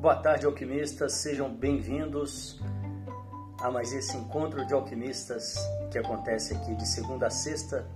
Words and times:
Boa 0.00 0.16
tarde, 0.16 0.46
alquimistas. 0.46 1.12
Sejam 1.12 1.52
bem-vindos 1.52 2.58
a 3.60 3.70
mais 3.70 3.92
esse 3.92 4.16
encontro 4.16 4.64
de 4.64 4.72
alquimistas 4.72 5.58
que 5.90 5.98
acontece 5.98 6.54
aqui 6.54 6.74
de 6.74 6.88
segunda 6.88 7.26
a 7.26 7.30
sexta 7.30 7.86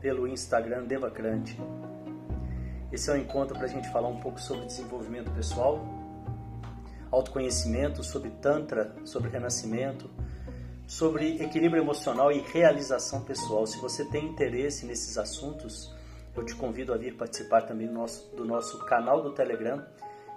pelo 0.00 0.26
Instagram 0.26 0.84
Devacrante. 0.84 1.60
Esse 2.90 3.10
é 3.10 3.12
um 3.12 3.18
encontro 3.18 3.54
para 3.54 3.66
a 3.66 3.68
gente 3.68 3.90
falar 3.90 4.08
um 4.08 4.20
pouco 4.20 4.40
sobre 4.40 4.64
desenvolvimento 4.64 5.30
pessoal, 5.32 5.84
autoconhecimento, 7.10 8.02
sobre 8.02 8.30
Tantra, 8.30 8.96
sobre 9.04 9.28
renascimento, 9.28 10.08
sobre 10.86 11.42
equilíbrio 11.42 11.82
emocional 11.82 12.32
e 12.32 12.38
realização 12.40 13.20
pessoal. 13.20 13.66
Se 13.66 13.76
você 13.76 14.02
tem 14.06 14.28
interesse 14.28 14.86
nesses 14.86 15.18
assuntos, 15.18 15.94
eu 16.34 16.42
te 16.42 16.54
convido 16.54 16.94
a 16.94 16.96
vir 16.96 17.18
participar 17.18 17.66
também 17.66 17.86
do 17.86 17.92
nosso, 17.92 18.34
do 18.34 18.46
nosso 18.46 18.78
canal 18.86 19.20
do 19.22 19.32
Telegram, 19.32 19.84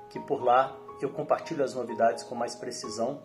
que 0.10 0.20
por 0.20 0.44
lá 0.44 0.76
eu 1.02 1.10
compartilho 1.10 1.64
as 1.64 1.74
novidades 1.74 2.24
com 2.24 2.36
mais 2.36 2.56
precisão, 2.56 3.22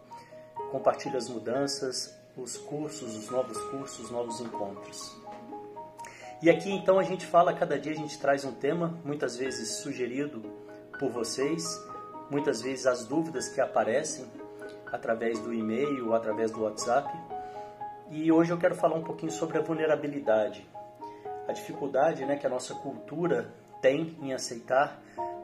compartilho 0.71 1.17
as 1.17 1.29
mudanças, 1.29 2.19
os 2.37 2.57
cursos, 2.57 3.17
os 3.17 3.31
novos 3.31 3.59
cursos, 3.71 4.07
os 4.07 4.11
novos 4.11 4.41
encontros. 4.41 5.17
E 6.43 6.49
aqui 6.49 6.71
então 6.71 6.99
a 6.99 7.03
gente 7.03 7.27
fala, 7.27 7.53
cada 7.53 7.79
dia 7.79 7.93
a 7.93 7.97
gente 7.97 8.19
traz 8.19 8.45
um 8.45 8.53
tema, 8.53 8.99
muitas 9.05 9.37
vezes 9.37 9.77
sugerido 9.77 10.43
por 10.99 11.11
vocês, 11.11 11.65
muitas 12.31 12.63
vezes 12.63 12.87
as 12.87 13.05
dúvidas 13.05 13.49
que 13.49 13.61
aparecem 13.61 14.27
através 14.91 15.39
do 15.39 15.53
e-mail 15.53 16.09
ou 16.09 16.15
através 16.15 16.51
do 16.51 16.63
WhatsApp. 16.63 17.09
E 18.11 18.33
hoje 18.33 18.53
eu 18.53 18.59
quero 18.59 18.75
falar 18.75 18.97
um 18.97 19.05
pouquinho 19.05 19.31
sobre 19.31 19.59
a 19.59 19.61
vulnerabilidade 19.61 20.67
a 21.51 21.53
dificuldade 21.53 22.25
né, 22.25 22.37
que 22.37 22.47
a 22.47 22.51
nossa 22.51 22.75
cultura 22.75 23.49
tem 23.83 24.17
em 24.23 24.33
aceitar 24.33 25.01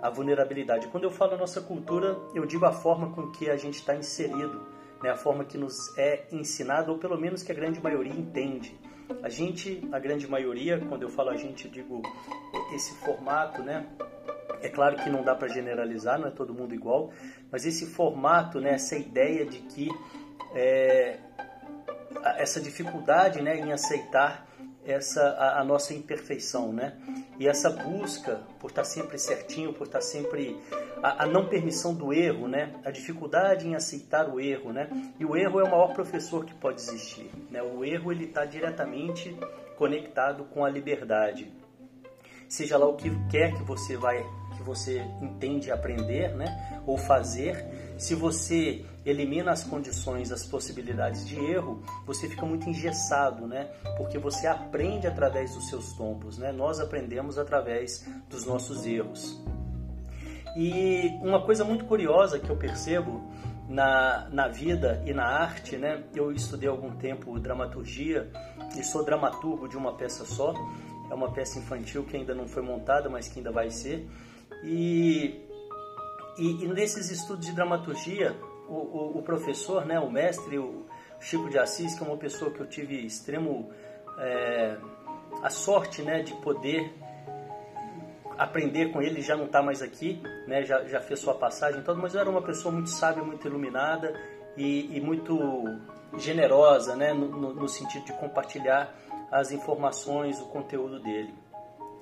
a 0.06 0.10
vulnerabilidade. 0.10 0.86
Quando 0.88 1.04
eu 1.04 1.10
falo 1.10 1.36
nossa 1.36 1.60
cultura, 1.60 2.16
eu 2.34 2.46
digo 2.46 2.64
a 2.64 2.72
forma 2.72 3.10
com 3.10 3.30
que 3.32 3.50
a 3.50 3.56
gente 3.56 3.74
está 3.74 3.94
inserido, 3.94 4.66
né, 5.02 5.10
a 5.10 5.16
forma 5.16 5.44
que 5.44 5.58
nos 5.58 5.96
é 5.98 6.26
ensinado, 6.30 6.92
ou 6.92 6.98
pelo 6.98 7.18
menos 7.18 7.42
que 7.42 7.50
a 7.50 7.54
grande 7.54 7.82
maioria 7.82 8.12
entende. 8.12 8.78
A 9.22 9.28
gente, 9.28 9.86
a 9.92 9.98
grande 9.98 10.28
maioria, 10.28 10.80
quando 10.88 11.02
eu 11.02 11.08
falo 11.08 11.30
a 11.30 11.36
gente, 11.36 11.68
digo 11.68 12.02
esse 12.72 12.94
formato, 12.94 13.62
né? 13.62 13.86
É 14.62 14.68
claro 14.68 14.96
que 14.96 15.10
não 15.10 15.22
dá 15.22 15.34
para 15.34 15.48
generalizar, 15.48 16.18
não 16.18 16.28
é 16.28 16.30
todo 16.30 16.54
mundo 16.54 16.74
igual, 16.74 17.12
mas 17.50 17.66
esse 17.66 17.86
formato, 17.86 18.60
né, 18.60 18.74
essa 18.74 18.96
ideia 18.96 19.44
de 19.44 19.58
que 19.58 19.88
é, 20.54 21.18
essa 22.38 22.60
dificuldade 22.60 23.42
né, 23.42 23.58
em 23.58 23.72
aceitar 23.72 24.46
essa 24.84 25.22
a, 25.30 25.60
a, 25.60 25.64
nossa 25.64 25.92
imperfeição, 25.92 26.72
né? 26.72 26.96
E 27.38 27.46
essa 27.46 27.70
busca 27.70 28.40
por 28.58 28.70
estar 28.70 28.84
sempre 28.84 29.18
certinho, 29.18 29.72
por 29.72 29.86
estar 29.86 30.00
sempre 30.00 30.58
a, 31.02 31.24
a, 31.24 31.26
não 31.26 31.47
permissão 31.47 31.94
do 31.94 32.12
erro, 32.12 32.48
né? 32.48 32.74
A 32.84 32.91
dificuldade 32.91 33.69
em 33.69 33.74
aceitar 33.74 34.28
o 34.28 34.41
erro, 34.41 34.72
né? 34.72 34.88
E 35.19 35.24
o 35.24 35.36
erro 35.36 35.60
é 35.60 35.64
o 35.64 35.70
maior 35.70 35.92
professor 35.92 36.44
que 36.44 36.54
pode 36.54 36.80
existir, 36.80 37.30
né? 37.50 37.62
O 37.62 37.84
erro 37.84 38.10
ele 38.10 38.25
está 38.25 38.44
diretamente 38.44 39.36
conectado 39.76 40.44
com 40.44 40.64
a 40.64 40.70
liberdade. 40.70 41.52
Seja 42.48 42.78
lá 42.78 42.86
o 42.86 42.96
que 42.96 43.10
quer 43.28 43.52
que 43.54 43.62
você 43.62 43.96
vai 43.96 44.25
que 44.56 44.62
você 44.62 44.98
entende 45.20 45.70
aprender, 45.70 46.34
né? 46.34 46.80
Ou 46.86 46.96
fazer, 46.96 47.66
se 47.96 48.14
você 48.14 48.84
elimina 49.04 49.52
as 49.52 49.64
condições, 49.64 50.32
as 50.32 50.46
possibilidades 50.46 51.26
de 51.26 51.38
erro, 51.38 51.82
você 52.04 52.28
fica 52.28 52.44
muito 52.44 52.68
engessado, 52.68 53.46
né? 53.46 53.70
Porque 53.96 54.18
você 54.18 54.46
aprende 54.46 55.06
através 55.06 55.54
dos 55.54 55.68
seus 55.68 55.92
tombos, 55.92 56.38
né? 56.38 56.52
Nós 56.52 56.80
aprendemos 56.80 57.38
através 57.38 58.06
dos 58.28 58.44
nossos 58.44 58.84
erros. 58.84 59.40
E 60.56 61.10
uma 61.20 61.44
coisa 61.44 61.64
muito 61.64 61.84
curiosa 61.84 62.38
que 62.38 62.50
eu 62.50 62.56
percebo 62.56 63.22
na, 63.68 64.28
na 64.30 64.48
vida 64.48 65.02
e 65.06 65.12
na 65.12 65.24
arte, 65.24 65.76
né? 65.76 66.04
Eu 66.14 66.32
estudei 66.32 66.68
algum 66.68 66.96
tempo 66.96 67.38
dramaturgia 67.38 68.30
e 68.76 68.82
sou 68.82 69.04
dramaturgo 69.04 69.68
de 69.68 69.76
uma 69.76 69.94
peça 69.94 70.24
só. 70.24 70.54
É 71.10 71.14
uma 71.14 71.30
peça 71.30 71.58
infantil 71.58 72.04
que 72.04 72.16
ainda 72.16 72.34
não 72.34 72.48
foi 72.48 72.62
montada, 72.62 73.08
mas 73.08 73.28
que 73.28 73.38
ainda 73.38 73.52
vai 73.52 73.70
ser. 73.70 74.08
E, 74.64 75.45
e, 76.38 76.64
e 76.64 76.69
nesses 76.69 77.10
estudos 77.10 77.47
de 77.47 77.52
dramaturgia, 77.52 78.36
o, 78.69 78.74
o, 78.74 79.19
o, 79.19 79.22
professor, 79.22 79.84
né, 79.86 79.98
o 79.98 80.10
mestre, 80.10 80.58
o 80.58 80.84
Chico 81.20 81.48
de 81.48 81.58
Assis, 81.58 81.94
que 81.94 82.04
é 82.04 82.06
uma 82.06 82.16
pessoa 82.16 82.50
que 82.50 82.60
eu 82.60 82.66
tive 82.66 83.06
extremo 83.06 83.70
é, 84.19 84.76
a 85.42 85.50
sorte 85.50 86.02
né, 86.02 86.22
de 86.22 86.34
poder 86.34 86.92
aprender 88.36 88.92
com 88.92 89.00
ele, 89.00 89.22
já 89.22 89.36
não 89.36 89.46
está 89.46 89.62
mais 89.62 89.80
aqui, 89.80 90.20
né, 90.46 90.62
já, 90.62 90.84
já 90.84 91.00
fez 91.00 91.20
sua 91.20 91.34
passagem 91.34 91.82
toda, 91.82 92.00
mas 92.00 92.14
era 92.14 92.28
uma 92.28 92.42
pessoa 92.42 92.72
muito 92.72 92.91
sábia, 92.91 93.22
muito 93.22 93.46
iluminada 93.46 94.12
e, 94.56 94.94
e 94.96 95.00
muito 95.00 95.38
generosa 96.19 96.94
né, 96.96 97.12
no, 97.12 97.54
no 97.54 97.69
sentido 97.69 98.04
de 98.04 98.12
compartilhar 98.12 98.94
as 99.30 99.52
informações, 99.52 100.41
o 100.41 100.46
conteúdo 100.46 101.00
dele. 101.00 101.34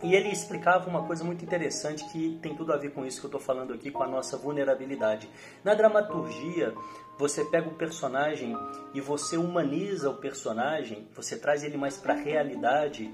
E 0.05 0.15
ele 0.15 0.29
explicava 0.29 0.87
uma 0.91 1.03
coisa 1.03 1.25
muito 1.25 1.43
interessante 1.43 2.05
que 2.13 2.39
tem 2.43 2.55
tudo 2.55 2.75
a 2.75 2.77
ver 2.77 2.91
com 2.91 3.07
isso 3.07 3.21
que 3.21 3.25
eu 3.25 3.29
estou 3.29 3.41
falando 3.41 3.73
aqui, 3.73 3.91
com 3.91 4.03
a 4.03 4.07
nossa 4.07 4.37
vulnerabilidade. 4.37 5.31
Na 5.65 5.73
dramaturgia, 5.73 6.75
você 7.19 7.45
pega 7.45 7.69
o 7.69 7.75
personagem 7.75 8.57
e 8.93 9.01
você 9.01 9.37
humaniza 9.37 10.11
o 10.11 10.15
personagem, 10.15 11.07
você 11.15 11.37
traz 11.37 11.63
ele 11.63 11.77
mais 11.77 11.97
para 11.97 12.15
a 12.15 12.17
realidade 12.17 13.13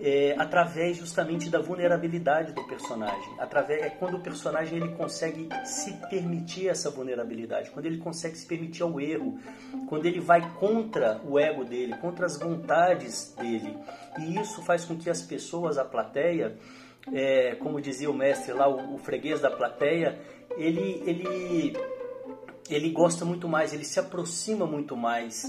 é, 0.00 0.34
através 0.38 0.96
justamente 0.96 1.48
da 1.48 1.60
vulnerabilidade 1.60 2.52
do 2.52 2.66
personagem. 2.66 3.34
Através, 3.38 3.82
é 3.82 3.90
quando 3.90 4.16
o 4.16 4.20
personagem 4.20 4.78
ele 4.78 4.88
consegue 4.94 5.48
se 5.64 5.92
permitir 6.08 6.68
essa 6.68 6.90
vulnerabilidade, 6.90 7.70
quando 7.70 7.86
ele 7.86 7.98
consegue 7.98 8.36
se 8.36 8.46
permitir 8.46 8.82
ao 8.82 9.00
erro, 9.00 9.38
quando 9.88 10.06
ele 10.06 10.20
vai 10.20 10.52
contra 10.58 11.20
o 11.24 11.38
ego 11.38 11.64
dele, 11.64 11.96
contra 11.98 12.26
as 12.26 12.38
vontades 12.38 13.34
dele. 13.38 13.76
E 14.18 14.38
isso 14.38 14.62
faz 14.62 14.84
com 14.84 14.96
que 14.96 15.08
as 15.08 15.22
pessoas, 15.22 15.78
a 15.78 15.84
plateia, 15.84 16.56
é, 17.12 17.54
como 17.54 17.80
dizia 17.80 18.10
o 18.10 18.14
mestre 18.14 18.52
lá, 18.52 18.68
o, 18.68 18.94
o 18.94 18.98
freguês 18.98 19.40
da 19.40 19.50
plateia, 19.50 20.18
ele, 20.56 21.02
ele, 21.06 21.76
ele 22.68 22.90
gosta 22.90 23.24
muito 23.24 23.48
mais, 23.48 23.72
ele 23.72 23.84
se 23.84 23.98
aproxima 23.98 24.66
muito 24.66 24.96
mais 24.96 25.44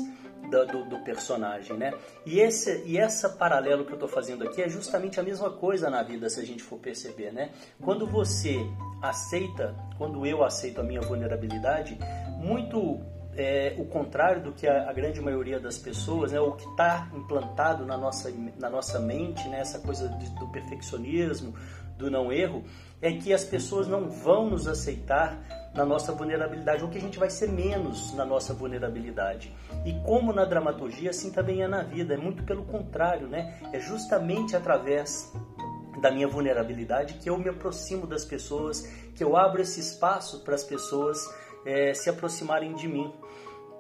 do, 0.49 0.65
do, 0.65 0.85
do, 0.85 0.99
personagem, 0.99 1.75
né? 1.75 1.93
E 2.25 2.39
esse 2.39 2.83
e 2.85 2.97
essa 2.97 3.29
paralelo 3.29 3.85
que 3.85 3.91
eu 3.91 3.95
estou 3.95 4.07
fazendo 4.07 4.43
aqui 4.43 4.61
é 4.61 4.69
justamente 4.69 5.19
a 5.19 5.23
mesma 5.23 5.49
coisa 5.49 5.89
na 5.89 6.03
vida, 6.03 6.29
se 6.29 6.39
a 6.39 6.45
gente 6.45 6.63
for 6.63 6.79
perceber, 6.79 7.31
né? 7.31 7.51
Quando 7.81 8.07
você 8.07 8.57
aceita, 9.01 9.75
quando 9.97 10.25
eu 10.25 10.43
aceito 10.43 10.79
a 10.79 10.83
minha 10.83 11.01
vulnerabilidade, 11.01 11.97
muito 12.37 13.01
é, 13.37 13.75
o 13.77 13.85
contrário 13.85 14.41
do 14.41 14.51
que 14.51 14.67
a, 14.67 14.89
a, 14.89 14.93
grande 14.93 15.21
maioria 15.21 15.59
das 15.59 15.77
pessoas, 15.77 16.31
né, 16.31 16.39
o 16.39 16.53
que 16.53 16.67
está 16.67 17.07
implantado 17.13 17.85
na 17.85 17.95
nossa, 17.95 18.33
na 18.57 18.69
nossa 18.69 18.99
mente, 18.99 19.47
né, 19.47 19.59
essa 19.59 19.79
coisa 19.79 20.09
de, 20.09 20.29
do 20.31 20.47
perfeccionismo, 20.47 21.53
do 21.97 22.09
não 22.09 22.31
erro, 22.31 22.63
é 22.99 23.11
que 23.13 23.31
as 23.31 23.43
pessoas 23.43 23.87
não 23.87 24.09
vão 24.09 24.49
nos 24.49 24.67
aceitar 24.67 25.39
na 25.73 25.85
nossa 25.85 26.11
vulnerabilidade, 26.11 26.83
ou 26.83 26.89
que 26.89 26.97
a 26.97 27.01
gente 27.01 27.19
vai 27.19 27.29
ser 27.29 27.49
menos 27.49 28.13
na 28.15 28.25
nossa 28.25 28.53
vulnerabilidade. 28.53 29.55
E 29.85 29.93
como 30.01 30.33
na 30.33 30.43
dramaturgia, 30.43 31.11
assim 31.11 31.31
também 31.31 31.61
é 31.61 31.67
na 31.67 31.83
vida, 31.83 32.15
é 32.15 32.17
muito 32.17 32.43
pelo 32.43 32.65
contrário, 32.65 33.27
né? 33.27 33.59
É 33.71 33.79
justamente 33.79 34.55
através 34.55 35.31
da 36.01 36.09
minha 36.09 36.27
vulnerabilidade 36.27 37.15
que 37.15 37.29
eu 37.29 37.37
me 37.37 37.49
aproximo 37.49 38.07
das 38.07 38.25
pessoas, 38.25 38.81
que 39.15 39.23
eu 39.23 39.37
abro 39.37 39.61
esse 39.61 39.79
espaço 39.79 40.43
para 40.43 40.55
as 40.55 40.63
pessoas 40.63 41.23
é, 41.65 41.93
se 41.93 42.09
aproximarem 42.09 42.73
de 42.73 42.87
mim. 42.87 43.13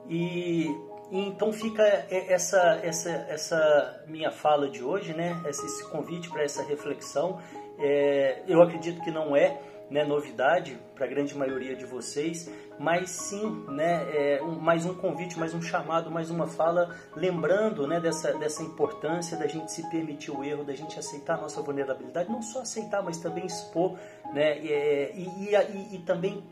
E, 0.09 0.67
então 1.11 1.53
fica 1.53 1.83
essa, 2.09 2.79
essa, 2.83 3.09
essa 3.29 4.03
minha 4.07 4.31
fala 4.31 4.69
de 4.69 4.83
hoje, 4.83 5.13
né? 5.13 5.41
Esse, 5.47 5.83
convite 5.89 6.29
para 6.29 6.43
essa 6.43 6.63
reflexão. 6.63 7.39
É, 7.79 8.41
eu 8.47 8.61
acredito 8.61 9.01
que 9.01 9.11
não 9.11 9.35
é 9.35 9.59
né, 9.89 10.03
novidade 10.03 10.77
para 10.95 11.05
a 11.05 11.07
grande 11.07 11.35
maioria 11.35 11.75
de 11.75 11.85
vocês, 11.85 12.51
mas 12.77 13.09
sim 13.09 13.65
né, 13.69 14.05
é, 14.11 14.43
um, 14.43 14.59
mais 14.59 14.85
um 14.85 14.93
convite, 14.93 15.39
mais 15.39 15.53
um 15.53 15.61
chamado, 15.61 16.11
mais 16.11 16.29
uma 16.29 16.45
fala, 16.45 16.93
lembrando 17.15 17.87
né, 17.87 17.99
dessa, 17.99 18.33
dessa 18.33 18.63
importância 18.63 19.37
da 19.37 19.47
gente 19.47 19.71
se 19.71 19.89
permitir 19.89 20.31
o 20.31 20.43
erro, 20.43 20.65
da 20.65 20.73
gente 20.73 20.99
aceitar 20.99 21.35
a 21.35 21.41
nossa 21.41 21.61
vulnerabilidade, 21.61 22.29
não 22.29 22.41
só 22.41 22.61
aceitar, 22.61 23.01
mas 23.01 23.17
também 23.17 23.45
expor 23.45 23.97
né, 24.33 24.57
é, 24.57 25.13
e, 25.15 25.23
e, 25.23 25.55
e, 25.55 25.95
e 25.95 25.99
também 25.99 26.43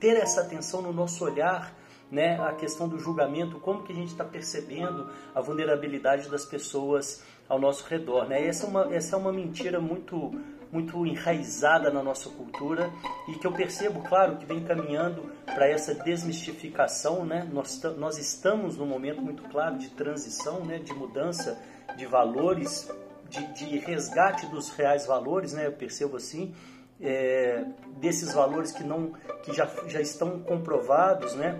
ter 0.00 0.16
essa 0.16 0.40
atenção 0.40 0.82
no 0.82 0.92
nosso 0.92 1.24
olhar 1.24 1.72
né, 2.10 2.40
a 2.40 2.52
questão 2.52 2.88
do 2.88 2.98
julgamento, 2.98 3.60
como 3.60 3.82
que 3.82 3.92
a 3.92 3.94
gente 3.94 4.08
está 4.08 4.24
percebendo 4.24 5.08
a 5.34 5.40
vulnerabilidade 5.40 6.28
das 6.28 6.44
pessoas 6.44 7.22
ao 7.48 7.58
nosso 7.58 7.86
redor. 7.88 8.28
Né? 8.28 8.46
Essa, 8.46 8.66
é 8.66 8.68
uma, 8.68 8.94
essa 8.94 9.16
é 9.16 9.18
uma 9.18 9.32
mentira 9.32 9.80
muito, 9.80 10.32
muito 10.72 11.06
enraizada 11.06 11.90
na 11.90 12.02
nossa 12.02 12.28
cultura 12.30 12.90
e 13.28 13.34
que 13.34 13.46
eu 13.46 13.52
percebo, 13.52 14.02
claro, 14.02 14.36
que 14.36 14.44
vem 14.44 14.64
caminhando 14.64 15.30
para 15.46 15.68
essa 15.68 15.94
desmistificação. 15.94 17.24
Né? 17.24 17.48
Nós, 17.52 17.80
nós 17.96 18.18
estamos 18.18 18.76
num 18.76 18.86
momento 18.86 19.20
muito 19.20 19.42
claro 19.44 19.78
de 19.78 19.90
transição, 19.90 20.64
né, 20.64 20.78
de 20.78 20.92
mudança 20.92 21.60
de 21.96 22.06
valores, 22.06 22.88
de, 23.28 23.46
de 23.52 23.78
resgate 23.78 24.46
dos 24.46 24.70
reais 24.70 25.06
valores, 25.06 25.52
né? 25.52 25.66
eu 25.66 25.72
percebo 25.72 26.16
assim, 26.16 26.54
é, 27.00 27.64
desses 27.96 28.32
valores 28.32 28.72
que 28.72 28.84
não 28.84 29.12
que 29.42 29.52
já, 29.52 29.68
já 29.86 30.00
estão 30.00 30.40
comprovados, 30.40 31.34
né? 31.34 31.58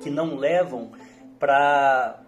Que 0.00 0.10
não 0.10 0.36
levam 0.36 0.92
para 1.38 2.22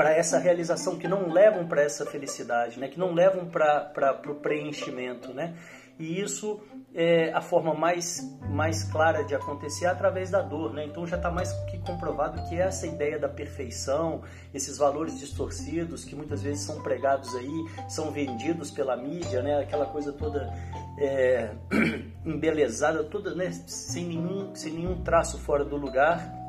para 0.00 0.16
essa 0.16 0.38
realização, 0.38 0.96
que 0.96 1.06
não 1.06 1.28
levam 1.30 1.66
para 1.66 1.82
essa 1.82 2.06
felicidade, 2.06 2.80
né? 2.80 2.88
Que 2.88 2.98
não 2.98 3.12
levam 3.12 3.44
para 3.44 4.18
o 4.28 4.34
preenchimento, 4.36 5.34
né? 5.34 5.54
E 5.98 6.18
isso 6.18 6.58
é 6.94 7.30
a 7.34 7.42
forma 7.42 7.74
mais, 7.74 8.26
mais 8.48 8.82
clara 8.84 9.22
de 9.22 9.34
acontecer 9.34 9.84
é 9.84 9.88
através 9.88 10.30
da 10.30 10.40
dor, 10.40 10.72
né? 10.72 10.86
Então 10.86 11.06
já 11.06 11.16
está 11.16 11.30
mais 11.30 11.52
que 11.70 11.78
comprovado 11.80 12.48
que 12.48 12.58
essa 12.58 12.86
ideia 12.86 13.18
da 13.18 13.28
perfeição, 13.28 14.22
esses 14.54 14.78
valores 14.78 15.18
distorcidos 15.18 16.02
que 16.02 16.16
muitas 16.16 16.42
vezes 16.42 16.62
são 16.62 16.82
pregados 16.82 17.34
aí, 17.36 17.66
são 17.86 18.10
vendidos 18.10 18.70
pela 18.70 18.96
mídia, 18.96 19.42
né? 19.42 19.60
Aquela 19.60 19.84
coisa 19.84 20.10
toda 20.14 20.50
é, 20.98 21.50
embelezada, 22.24 23.04
toda 23.04 23.34
né? 23.34 23.52
sem, 23.66 24.06
nenhum, 24.06 24.54
sem 24.54 24.72
nenhum 24.72 25.02
traço 25.02 25.36
fora 25.38 25.66
do 25.66 25.76
lugar 25.76 26.39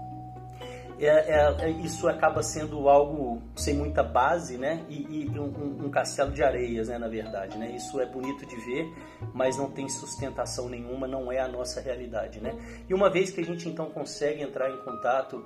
é, 1.06 1.32
é, 1.32 1.66
é, 1.66 1.70
isso 1.70 2.08
acaba 2.08 2.44
sendo 2.44 2.88
algo 2.88 3.42
sem 3.56 3.74
muita 3.74 4.04
base, 4.04 4.58
né? 4.58 4.86
E, 4.90 5.26
e 5.26 5.40
um, 5.40 5.86
um, 5.86 5.90
castelo 5.90 6.32
de 6.32 6.44
areias, 6.44 6.90
né? 6.90 6.98
Na 6.98 7.08
verdade, 7.08 7.58
né? 7.58 7.72
Isso 7.72 8.00
é 8.00 8.06
bonito 8.06 8.46
de 8.46 8.56
ver, 8.58 8.94
mas 9.34 9.58
não 9.58 9.72
tem 9.72 9.90
sustentação 9.90 10.70
nenhuma, 10.70 11.08
não 11.08 11.32
é 11.32 11.40
a 11.40 11.48
nossa 11.48 11.82
realidade, 11.82 12.40
né? 12.40 12.56
E 12.88 12.94
uma 12.94 13.10
vez 13.10 13.32
que 13.32 13.42
a 13.42 13.44
gente 13.44 13.68
então 13.68 13.90
consegue 13.90 14.42
entrar 14.42 14.70
em 14.70 14.78
contato 14.84 15.44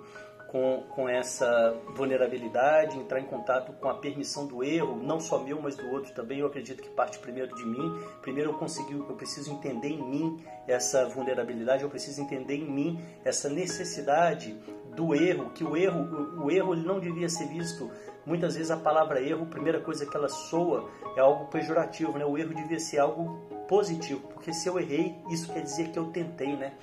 com, 0.55 0.83
com 0.89 1.09
essa 1.09 1.75
vulnerabilidade, 1.95 2.97
entrar 2.97 3.19
em 3.19 3.25
contato 3.25 3.73
com 3.73 3.89
a 3.89 3.95
permissão 3.95 4.47
do 4.47 4.63
erro, 4.63 4.95
não 5.03 5.19
só 5.19 5.39
meu, 5.39 5.61
mas 5.61 5.75
do 5.75 5.85
outro 5.91 6.13
também. 6.13 6.39
Eu 6.39 6.47
acredito 6.47 6.81
que 6.81 6.89
parte 6.89 7.19
primeiro 7.19 7.53
de 7.55 7.65
mim. 7.65 7.99
Primeiro 8.21 8.51
eu 8.51 8.57
consegui, 8.57 8.93
eu 8.93 9.15
preciso 9.15 9.51
entender 9.51 9.89
em 9.89 10.01
mim 10.01 10.43
essa 10.67 11.07
vulnerabilidade, 11.09 11.83
eu 11.83 11.89
preciso 11.89 12.21
entender 12.21 12.55
em 12.55 12.71
mim 12.71 13.03
essa 13.23 13.49
necessidade 13.49 14.57
do 14.95 15.13
erro, 15.13 15.51
que 15.53 15.63
o 15.63 15.75
erro, 15.75 16.01
o, 16.01 16.45
o 16.45 16.51
erro 16.51 16.73
ele 16.73 16.85
não 16.85 16.99
devia 16.99 17.29
ser 17.29 17.47
visto. 17.47 17.89
Muitas 18.25 18.55
vezes 18.55 18.71
a 18.71 18.77
palavra 18.77 19.21
erro, 19.21 19.43
a 19.43 19.47
primeira 19.47 19.79
coisa 19.79 20.05
que 20.05 20.15
ela 20.15 20.29
soa 20.29 20.89
é 21.15 21.19
algo 21.19 21.45
pejorativo, 21.45 22.17
né? 22.17 22.25
O 22.25 22.37
erro 22.37 22.53
devia 22.53 22.79
ser 22.79 22.99
algo 22.99 23.39
positivo, 23.67 24.21
porque 24.33 24.53
se 24.53 24.67
eu 24.67 24.79
errei, 24.79 25.15
isso 25.29 25.51
quer 25.51 25.61
dizer 25.61 25.89
que 25.89 25.99
eu 25.99 26.05
tentei, 26.07 26.55
né? 26.55 26.73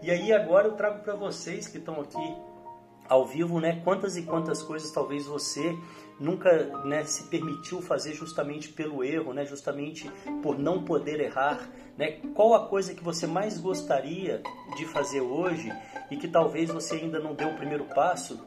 E 0.00 0.10
aí 0.10 0.32
agora 0.32 0.68
eu 0.68 0.72
trago 0.72 1.02
para 1.02 1.14
vocês 1.14 1.66
que 1.66 1.78
estão 1.78 2.00
aqui 2.00 2.36
ao 3.08 3.26
vivo, 3.26 3.60
né? 3.60 3.80
Quantas 3.82 4.16
e 4.16 4.22
quantas 4.22 4.62
coisas 4.62 4.90
talvez 4.90 5.26
você 5.26 5.76
nunca 6.20 6.50
né, 6.84 7.04
se 7.04 7.24
permitiu 7.24 7.80
fazer 7.80 8.12
justamente 8.12 8.68
pelo 8.68 9.02
erro, 9.02 9.32
né? 9.32 9.44
Justamente 9.44 10.10
por 10.42 10.58
não 10.58 10.84
poder 10.84 11.20
errar, 11.20 11.68
né? 11.96 12.20
Qual 12.34 12.54
a 12.54 12.68
coisa 12.68 12.94
que 12.94 13.02
você 13.02 13.26
mais 13.26 13.58
gostaria 13.58 14.42
de 14.76 14.84
fazer 14.86 15.20
hoje 15.20 15.72
e 16.10 16.16
que 16.16 16.28
talvez 16.28 16.70
você 16.70 16.96
ainda 16.96 17.18
não 17.18 17.34
deu 17.34 17.48
o 17.48 17.56
primeiro 17.56 17.84
passo 17.84 18.46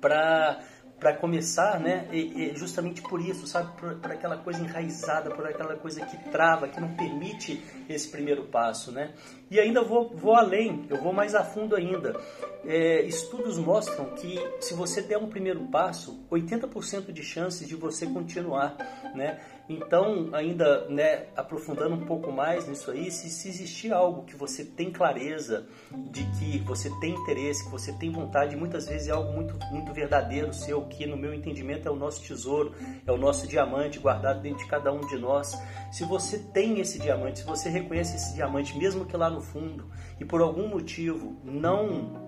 para 0.00 0.60
para 1.02 1.16
começar, 1.16 1.80
né? 1.80 2.06
E, 2.12 2.52
e 2.52 2.56
justamente 2.56 3.02
por 3.02 3.20
isso, 3.20 3.44
sabe? 3.44 3.72
Por, 3.76 3.96
por, 3.96 4.12
aquela 4.12 4.36
coisa 4.38 4.62
enraizada, 4.62 5.30
por 5.30 5.44
aquela 5.44 5.74
coisa 5.74 6.06
que 6.06 6.16
trava, 6.30 6.68
que 6.68 6.80
não 6.80 6.94
permite 6.94 7.60
esse 7.88 8.08
primeiro 8.08 8.44
passo, 8.44 8.92
né? 8.92 9.12
E 9.52 9.60
ainda 9.60 9.82
vou, 9.82 10.08
vou 10.08 10.34
além, 10.34 10.86
eu 10.88 10.96
vou 10.96 11.12
mais 11.12 11.34
a 11.34 11.44
fundo 11.44 11.76
ainda. 11.76 12.18
É, 12.64 13.02
estudos 13.02 13.58
mostram 13.58 14.06
que 14.14 14.40
se 14.60 14.72
você 14.72 15.02
der 15.02 15.18
um 15.18 15.28
primeiro 15.28 15.60
passo, 15.66 16.24
80% 16.30 17.12
de 17.12 17.22
chances 17.22 17.68
de 17.68 17.76
você 17.76 18.06
continuar, 18.06 18.78
né? 19.14 19.38
Então, 19.68 20.30
ainda 20.32 20.88
né, 20.88 21.26
aprofundando 21.36 21.94
um 21.94 22.04
pouco 22.04 22.32
mais 22.32 22.66
nisso 22.66 22.90
aí, 22.90 23.10
se, 23.10 23.28
se 23.30 23.48
existir 23.48 23.92
algo 23.92 24.24
que 24.24 24.36
você 24.36 24.64
tem 24.64 24.90
clareza 24.90 25.66
de 26.10 26.24
que 26.38 26.58
você 26.60 26.90
tem 26.98 27.14
interesse, 27.14 27.64
que 27.64 27.70
você 27.70 27.92
tem 27.92 28.10
vontade, 28.10 28.56
muitas 28.56 28.86
vezes 28.86 29.08
é 29.08 29.12
algo 29.12 29.32
muito, 29.32 29.58
muito 29.70 29.92
verdadeiro 29.92 30.52
seu, 30.52 30.82
que 30.86 31.06
no 31.06 31.16
meu 31.16 31.34
entendimento 31.34 31.86
é 31.88 31.90
o 31.90 31.96
nosso 31.96 32.22
tesouro, 32.22 32.74
é 33.06 33.12
o 33.12 33.16
nosso 33.16 33.46
diamante 33.46 33.98
guardado 33.98 34.40
dentro 34.40 34.58
de 34.58 34.66
cada 34.68 34.92
um 34.92 35.00
de 35.00 35.16
nós. 35.16 35.56
Se 35.92 36.04
você 36.04 36.38
tem 36.38 36.80
esse 36.80 36.98
diamante, 36.98 37.40
se 37.40 37.44
você 37.44 37.68
reconhece 37.68 38.16
esse 38.16 38.34
diamante, 38.34 38.76
mesmo 38.76 39.04
que 39.04 39.16
lá 39.16 39.30
no 39.30 39.41
fundo, 39.42 39.90
e 40.18 40.24
por 40.24 40.40
algum 40.40 40.68
motivo 40.68 41.36
não 41.44 42.22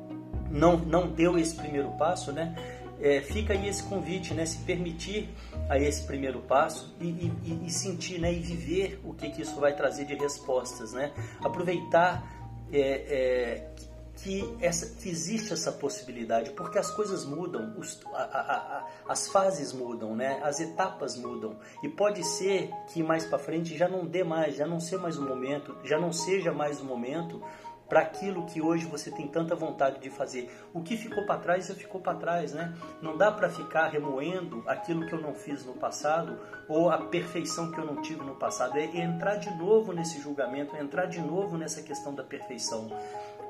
não, 0.51 0.77
não 0.77 1.09
deu 1.09 1.39
esse 1.39 1.55
primeiro 1.55 1.91
passo, 1.93 2.31
né? 2.31 2.55
é, 3.01 3.21
fica 3.21 3.53
aí 3.53 3.69
esse 3.69 3.83
convite, 3.83 4.35
né? 4.35 4.47
Se 4.47 4.59
permitir 4.59 5.29
a 5.69 5.79
esse 5.79 6.03
primeiro 6.05 6.41
passo 6.41 6.95
e, 7.01 7.07
e, 7.07 7.61
e 7.67 7.71
sentir, 7.71 8.19
né? 8.19 8.33
E 8.33 8.41
viver 8.41 9.01
o 9.05 9.13
que, 9.13 9.31
que 9.31 9.43
isso 9.43 9.59
vai 9.61 9.75
trazer 9.75 10.05
de 10.05 10.15
respostas, 10.15 10.93
né? 10.93 11.13
Aproveitar 11.43 12.25
é, 12.73 12.81
é, 12.81 13.71
que, 14.17 14.57
essa, 14.61 14.95
que 15.01 15.09
existe 15.09 15.53
essa 15.53 15.73
possibilidade, 15.73 16.51
porque 16.51 16.79
as 16.79 16.91
coisas 16.91 17.25
mudam, 17.25 17.75
os, 17.79 18.01
a, 18.13 18.23
a, 18.23 18.79
a, 18.79 18.87
as 19.09 19.29
fases 19.29 19.73
mudam, 19.73 20.15
né? 20.15 20.41
As 20.43 20.61
etapas 20.61 21.17
mudam 21.17 21.57
e 21.83 21.89
pode 21.89 22.25
ser 22.25 22.71
que 22.89 23.03
mais 23.03 23.25
para 23.25 23.39
frente 23.39 23.77
já 23.77 23.89
não 23.89 24.07
dê 24.07 24.23
mais, 24.23 24.57
já 24.57 24.67
não 24.67 24.81
seja 24.81 24.99
mais 25.03 25.19
o 25.19 25.23
momento, 25.23 25.77
já 25.85 25.99
não 25.99 26.13
seja 26.13 26.53
mais 26.53 26.81
o 26.81 26.85
momento 26.85 27.43
para 27.89 28.01
aquilo 28.01 28.45
que 28.47 28.61
hoje 28.61 28.87
você 28.87 29.11
tem 29.11 29.29
tanta 29.29 29.55
vontade 29.55 30.01
de 30.01 30.11
fazer. 30.11 30.51
O 30.73 30.83
que 30.83 30.97
ficou 30.97 31.25
para 31.27 31.39
trás 31.39 31.67
já 31.67 31.75
ficou 31.75 32.01
para 32.01 32.19
trás, 32.19 32.53
né? 32.53 32.75
Não 33.01 33.17
dá 33.17 33.31
para 33.31 33.49
ficar 33.49 33.89
remoendo 33.89 34.63
aquilo 34.67 35.07
que 35.07 35.13
eu 35.13 35.21
não 35.21 35.35
fiz 35.35 35.65
no 35.65 35.75
passado 35.75 36.39
ou 36.69 36.91
a 36.91 36.99
perfeição 36.99 37.71
que 37.71 37.79
eu 37.79 37.85
não 37.85 38.01
tive 38.01 38.25
no 38.25 38.37
passado. 38.37 38.77
É 38.79 38.85
entrar 38.85 39.37
de 39.37 39.51
novo 39.57 39.93
nesse 39.93 40.21
julgamento, 40.21 40.75
é 40.77 40.81
entrar 40.81 41.07
de 41.07 41.21
novo 41.21 41.59
nessa 41.59 41.83
questão 41.83 42.15
da 42.15 42.25
perfeição. 42.25 42.91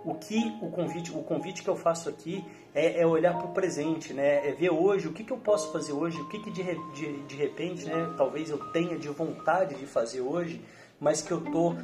O 0.04 0.14
que 0.14 0.56
o 0.60 0.68
convite, 0.70 1.10
o 1.10 1.22
convite 1.22 1.62
que 1.62 1.68
eu 1.68 1.76
faço 1.76 2.08
aqui 2.08 2.44
é, 2.74 3.00
é 3.00 3.06
olhar 3.06 3.34
para 3.38 3.46
o 3.46 3.52
presente, 3.52 4.12
né? 4.12 4.46
É 4.46 4.52
ver 4.52 4.70
hoje 4.70 5.08
o 5.08 5.12
que, 5.12 5.24
que 5.24 5.32
eu 5.32 5.38
posso 5.38 5.72
fazer 5.72 5.92
hoje, 5.92 6.20
o 6.20 6.28
que, 6.28 6.38
que 6.40 6.50
de, 6.50 6.62
de, 6.62 7.22
de 7.22 7.34
repente, 7.34 7.86
né? 7.86 8.12
Talvez 8.16 8.50
eu 8.50 8.58
tenha 8.70 8.98
de 8.98 9.08
vontade 9.08 9.74
de 9.76 9.86
fazer 9.86 10.20
hoje, 10.20 10.62
mas 11.00 11.22
que 11.22 11.32
eu 11.32 11.40
tô 11.40 11.74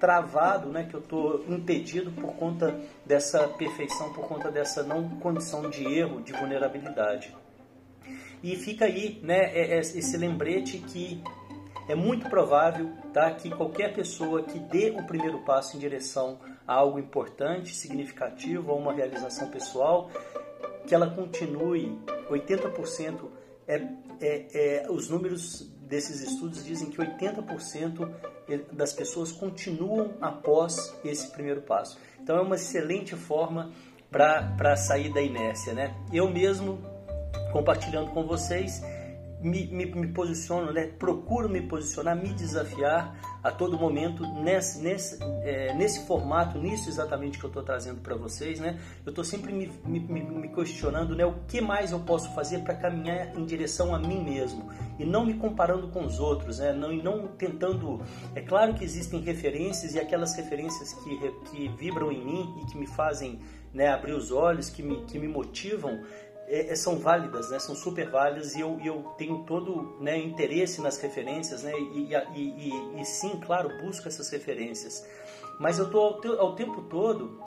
travado, 0.00 0.70
né, 0.70 0.84
que 0.84 0.94
eu 0.94 1.00
estou 1.00 1.44
impedido 1.46 2.10
por 2.12 2.32
conta 2.34 2.80
dessa 3.04 3.46
perfeição, 3.46 4.12
por 4.14 4.26
conta 4.26 4.50
dessa 4.50 4.82
não 4.82 5.10
condição 5.20 5.68
de 5.68 5.84
erro, 5.84 6.22
de 6.22 6.32
vulnerabilidade. 6.32 7.36
E 8.42 8.56
fica 8.56 8.86
aí 8.86 9.20
né, 9.22 9.54
é, 9.54 9.76
é 9.76 9.78
esse 9.78 10.16
lembrete 10.16 10.78
que 10.78 11.22
é 11.86 11.94
muito 11.94 12.28
provável 12.30 12.90
tá, 13.12 13.30
que 13.32 13.50
qualquer 13.50 13.92
pessoa 13.92 14.42
que 14.42 14.58
dê 14.58 14.90
o 14.90 15.04
primeiro 15.04 15.40
passo 15.40 15.76
em 15.76 15.80
direção 15.80 16.38
a 16.70 16.74
algo 16.74 17.00
importante, 17.00 17.74
significativo, 17.74 18.70
a 18.70 18.74
uma 18.76 18.92
realização 18.92 19.50
pessoal, 19.50 20.08
que 20.86 20.94
ela 20.94 21.10
continue 21.10 21.98
80% 22.30 23.28
é, 23.66 23.88
é, 24.20 24.46
é, 24.54 24.86
os 24.88 25.08
números 25.08 25.68
desses 25.80 26.20
estudos 26.20 26.64
dizem 26.64 26.88
que 26.88 26.98
80% 26.98 28.08
das 28.72 28.92
pessoas 28.92 29.32
continuam 29.32 30.14
após 30.20 30.96
esse 31.04 31.32
primeiro 31.32 31.62
passo. 31.62 31.98
Então 32.22 32.36
é 32.36 32.40
uma 32.40 32.54
excelente 32.54 33.16
forma 33.16 33.72
para 34.08 34.76
sair 34.76 35.12
da 35.12 35.20
inércia. 35.20 35.72
Né? 35.72 35.92
Eu 36.12 36.30
mesmo, 36.30 36.78
compartilhando 37.52 38.12
com 38.12 38.24
vocês, 38.24 38.80
me, 39.42 39.66
me, 39.66 39.86
me 39.86 40.08
posiciono, 40.08 40.72
né? 40.72 40.86
procuro 40.86 41.48
me 41.48 41.62
posicionar, 41.62 42.16
me 42.16 42.32
desafiar 42.32 43.16
a 43.42 43.50
todo 43.50 43.78
momento 43.78 44.22
nesse, 44.42 44.80
nesse, 44.80 45.18
é, 45.42 45.74
nesse 45.74 46.06
formato, 46.06 46.58
nisso 46.58 46.88
exatamente 46.88 47.38
que 47.38 47.44
eu 47.44 47.48
estou 47.48 47.62
trazendo 47.62 48.00
para 48.00 48.14
vocês. 48.14 48.60
Né? 48.60 48.78
Eu 49.04 49.10
estou 49.10 49.24
sempre 49.24 49.52
me, 49.52 49.70
me, 49.84 50.48
questionando 50.48 51.16
né? 51.16 51.24
o 51.24 51.34
que 51.48 51.60
mais 51.60 51.92
eu 51.92 52.00
posso 52.00 52.34
fazer 52.34 52.60
para 52.60 52.74
caminhar 52.74 53.36
em 53.36 53.44
direção 53.44 53.94
a 53.94 53.98
mim 53.98 54.22
mesmo 54.22 54.70
e 54.98 55.04
não 55.04 55.24
me 55.24 55.34
comparando 55.34 55.88
com 55.88 56.04
os 56.04 56.20
outros, 56.20 56.58
né? 56.58 56.72
não, 56.72 56.92
e 56.92 57.02
não 57.02 57.28
tentando. 57.28 58.02
É 58.34 58.40
claro 58.40 58.74
que 58.74 58.84
existem 58.84 59.20
referências 59.20 59.94
e 59.94 59.98
aquelas 59.98 60.34
referências 60.34 60.92
que, 60.92 61.32
que 61.50 61.68
vibram 61.68 62.12
em 62.12 62.24
mim 62.24 62.62
e 62.62 62.66
que 62.66 62.76
me 62.76 62.86
fazem 62.86 63.40
né, 63.72 63.88
abrir 63.88 64.12
os 64.12 64.30
olhos, 64.30 64.68
que 64.68 64.82
me, 64.82 65.04
que 65.04 65.18
me 65.18 65.28
motivam 65.28 66.00
é, 66.50 66.74
são 66.74 66.98
válidas, 66.98 67.48
né? 67.48 67.60
são 67.60 67.76
super 67.76 68.10
válidas 68.10 68.56
e 68.56 68.60
eu, 68.60 68.78
eu 68.84 69.04
tenho 69.16 69.44
todo 69.44 69.96
né, 70.00 70.18
interesse 70.18 70.80
nas 70.80 70.98
referências 70.98 71.62
né? 71.62 71.72
E, 71.78 72.12
e, 72.34 72.40
e, 72.40 73.00
e, 73.00 73.04
sim, 73.04 73.40
claro, 73.40 73.70
busco 73.80 74.08
essas 74.08 74.28
referências. 74.30 75.06
Mas 75.60 75.78
eu 75.78 75.86
estou 75.86 76.02
ao, 76.02 76.40
ao, 76.40 76.56
tempo 76.56 76.82
todo, 76.82 77.40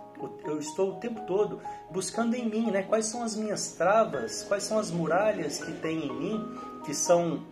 eu 0.45 0.57
estou 0.57 0.91
o 0.91 0.99
tempo 1.01 1.21
todo 1.27 1.59
buscando 1.91 2.33
em 2.35 2.47
mim 2.49 2.71
né? 2.71 2.83
quais 2.83 3.07
são 3.07 3.23
as 3.23 3.35
minhas 3.35 3.73
travas, 3.73 4.43
quais 4.43 4.63
são 4.63 4.79
as 4.79 4.89
muralhas 4.89 5.61
que 5.61 5.73
tem 5.73 6.05
em 6.05 6.13
mim, 6.13 6.57
que, 6.85 6.93
são, 6.93 7.45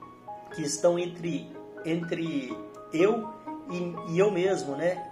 que 0.56 0.62
estão 0.62 0.98
entre, 0.98 1.52
entre 1.84 2.56
eu 2.94 3.28
e, 3.70 4.14
e 4.14 4.20
eu 4.20 4.32
mesmo, 4.32 4.78
né? 4.78 5.11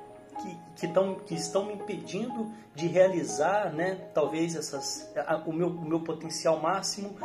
Que, 0.80 0.88
tão, 0.88 1.16
que 1.16 1.36
estão 1.36 1.66
me 1.66 1.74
impedindo 1.74 2.52
de 2.74 2.88
realizar, 2.88 3.74
né, 3.74 3.96
talvez 4.14 4.56
essas, 4.56 5.12
a, 5.16 5.38
o, 5.46 5.54
meu, 5.54 5.68
o 5.68 5.86
meu 5.86 6.00
potencial 6.00 6.60
máximo 6.60 7.18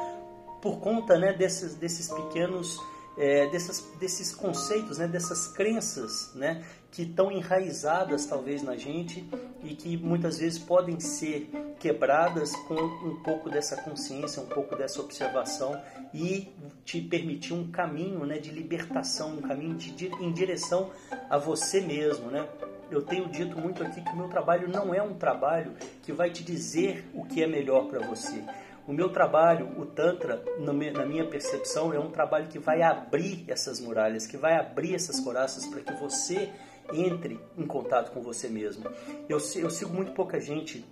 por 0.60 0.78
conta 0.78 1.18
né, 1.18 1.32
desses, 1.32 1.74
desses 1.74 2.08
pequenos 2.08 2.76
é, 3.16 3.46
dessas, 3.48 3.80
desses 3.98 4.34
conceitos, 4.34 4.98
né, 4.98 5.06
dessas 5.06 5.46
crenças 5.46 6.32
né, 6.34 6.64
que 6.90 7.02
estão 7.02 7.30
enraizadas 7.30 8.26
talvez 8.26 8.62
na 8.62 8.76
gente 8.76 9.28
e 9.62 9.74
que 9.74 9.96
muitas 9.96 10.38
vezes 10.38 10.58
podem 10.58 10.98
ser 11.00 11.50
quebradas 11.78 12.54
com 12.68 12.74
um 12.74 13.20
pouco 13.22 13.50
dessa 13.50 13.76
consciência, 13.76 14.42
um 14.42 14.46
pouco 14.46 14.76
dessa 14.76 15.00
observação 15.00 15.80
e 16.12 16.48
te 16.84 17.00
permitir 17.00 17.52
um 17.52 17.70
caminho 17.70 18.24
né, 18.24 18.38
de 18.38 18.50
libertação, 18.50 19.34
um 19.34 19.42
caminho 19.42 19.74
de, 19.74 20.06
em 20.06 20.32
direção 20.32 20.90
a 21.28 21.38
você 21.38 21.80
mesmo. 21.80 22.30
Né? 22.30 22.46
Eu 22.90 23.02
tenho 23.02 23.28
dito 23.28 23.58
muito 23.58 23.82
aqui 23.82 24.00
que 24.00 24.12
o 24.12 24.16
meu 24.16 24.28
trabalho 24.28 24.68
não 24.68 24.94
é 24.94 25.02
um 25.02 25.14
trabalho 25.14 25.72
que 26.02 26.12
vai 26.12 26.30
te 26.30 26.44
dizer 26.44 27.08
o 27.14 27.24
que 27.24 27.42
é 27.42 27.46
melhor 27.46 27.86
para 27.86 28.06
você 28.06 28.44
o 28.86 28.92
meu 28.92 29.08
trabalho, 29.08 29.68
o 29.78 29.86
Tantra, 29.86 30.42
na 30.58 30.72
minha 30.72 31.26
percepção, 31.26 31.92
é 31.92 31.98
um 31.98 32.10
trabalho 32.10 32.48
que 32.48 32.58
vai 32.58 32.82
abrir 32.82 33.44
essas 33.48 33.80
muralhas, 33.80 34.26
que 34.26 34.36
vai 34.36 34.56
abrir 34.56 34.94
essas 34.94 35.20
coraças 35.20 35.66
para 35.66 35.80
que 35.80 35.92
você 35.94 36.52
entre 36.92 37.40
em 37.56 37.66
contato 37.66 38.12
com 38.12 38.20
você 38.20 38.48
mesmo. 38.48 38.84
Eu, 39.28 39.38
eu 39.56 39.70
sigo 39.70 39.92
muito 39.92 40.12
pouca 40.12 40.38
gente 40.38 40.84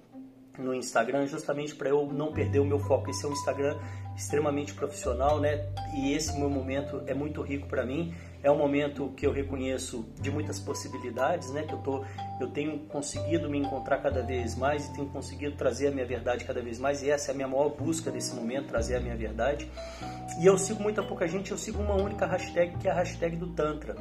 no 0.58 0.74
Instagram 0.74 1.26
justamente 1.26 1.74
para 1.74 1.88
eu 1.88 2.06
não 2.06 2.32
perder 2.32 2.60
o 2.60 2.64
meu 2.64 2.78
foco. 2.78 3.10
Esse 3.10 3.24
é 3.24 3.28
um 3.28 3.32
Instagram 3.32 3.78
extremamente 4.16 4.74
profissional, 4.74 5.40
né? 5.40 5.66
E 5.94 6.12
esse 6.14 6.38
meu 6.38 6.48
momento 6.48 7.02
é 7.06 7.14
muito 7.14 7.42
rico 7.42 7.66
para 7.66 7.84
mim. 7.84 8.14
É 8.42 8.50
um 8.50 8.58
momento 8.58 9.12
que 9.16 9.24
eu 9.24 9.32
reconheço 9.32 10.04
de 10.20 10.30
muitas 10.30 10.58
possibilidades, 10.58 11.50
né? 11.50 11.62
Que 11.62 11.74
eu 11.74 11.78
tô, 11.78 12.04
eu 12.40 12.48
tenho 12.48 12.78
conseguido 12.86 13.48
me 13.48 13.58
encontrar 13.58 13.98
cada 13.98 14.20
vez 14.22 14.56
mais 14.56 14.86
e 14.86 14.92
tenho 14.94 15.08
conseguido 15.08 15.56
trazer 15.56 15.88
a 15.88 15.90
minha 15.92 16.04
verdade 16.04 16.44
cada 16.44 16.60
vez 16.60 16.78
mais. 16.78 17.02
E 17.02 17.10
essa 17.10 17.30
é 17.30 17.32
a 17.32 17.36
minha 17.36 17.46
maior 17.46 17.68
busca 17.68 18.10
desse 18.10 18.34
momento, 18.34 18.66
trazer 18.66 18.96
a 18.96 19.00
minha 19.00 19.16
verdade. 19.16 19.70
E 20.40 20.46
eu 20.46 20.58
sigo 20.58 20.82
muita 20.82 21.02
pouca 21.02 21.28
gente. 21.28 21.52
Eu 21.52 21.58
sigo 21.58 21.80
uma 21.80 21.94
única 21.94 22.26
hashtag 22.26 22.76
que 22.78 22.88
é 22.88 22.90
a 22.90 22.94
hashtag 22.94 23.36
do 23.36 23.48
Tantra. 23.48 23.94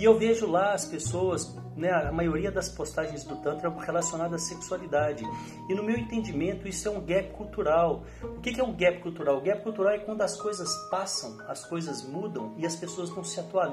E 0.00 0.04
eu 0.04 0.18
vejo 0.18 0.50
lá 0.50 0.72
as 0.72 0.86
pessoas, 0.86 1.54
né, 1.76 1.90
a 1.90 2.10
maioria 2.10 2.50
das 2.50 2.70
postagens 2.70 3.22
do 3.24 3.36
Tantra 3.36 3.68
relacionadas 3.68 4.42
à 4.42 4.46
sexualidade. 4.46 5.24
E 5.68 5.74
no 5.74 5.82
meu 5.82 5.96
entendimento, 5.96 6.66
isso 6.66 6.88
é 6.88 6.90
um 6.90 7.04
gap 7.04 7.30
cultural. 7.32 8.04
O 8.22 8.40
que 8.40 8.58
é 8.58 8.64
um 8.64 8.74
gap 8.74 8.98
cultural? 9.00 9.36
O 9.36 9.40
gap 9.42 9.62
cultural 9.62 9.92
é 9.92 9.98
quando 9.98 10.22
as 10.22 10.40
coisas 10.40 10.74
passam, 10.90 11.38
as 11.46 11.64
coisas 11.66 12.02
mudam 12.02 12.54
e 12.56 12.64
as 12.64 12.76
pessoas 12.76 13.14
não 13.14 13.22
se 13.22 13.38
atualizam. 13.40 13.69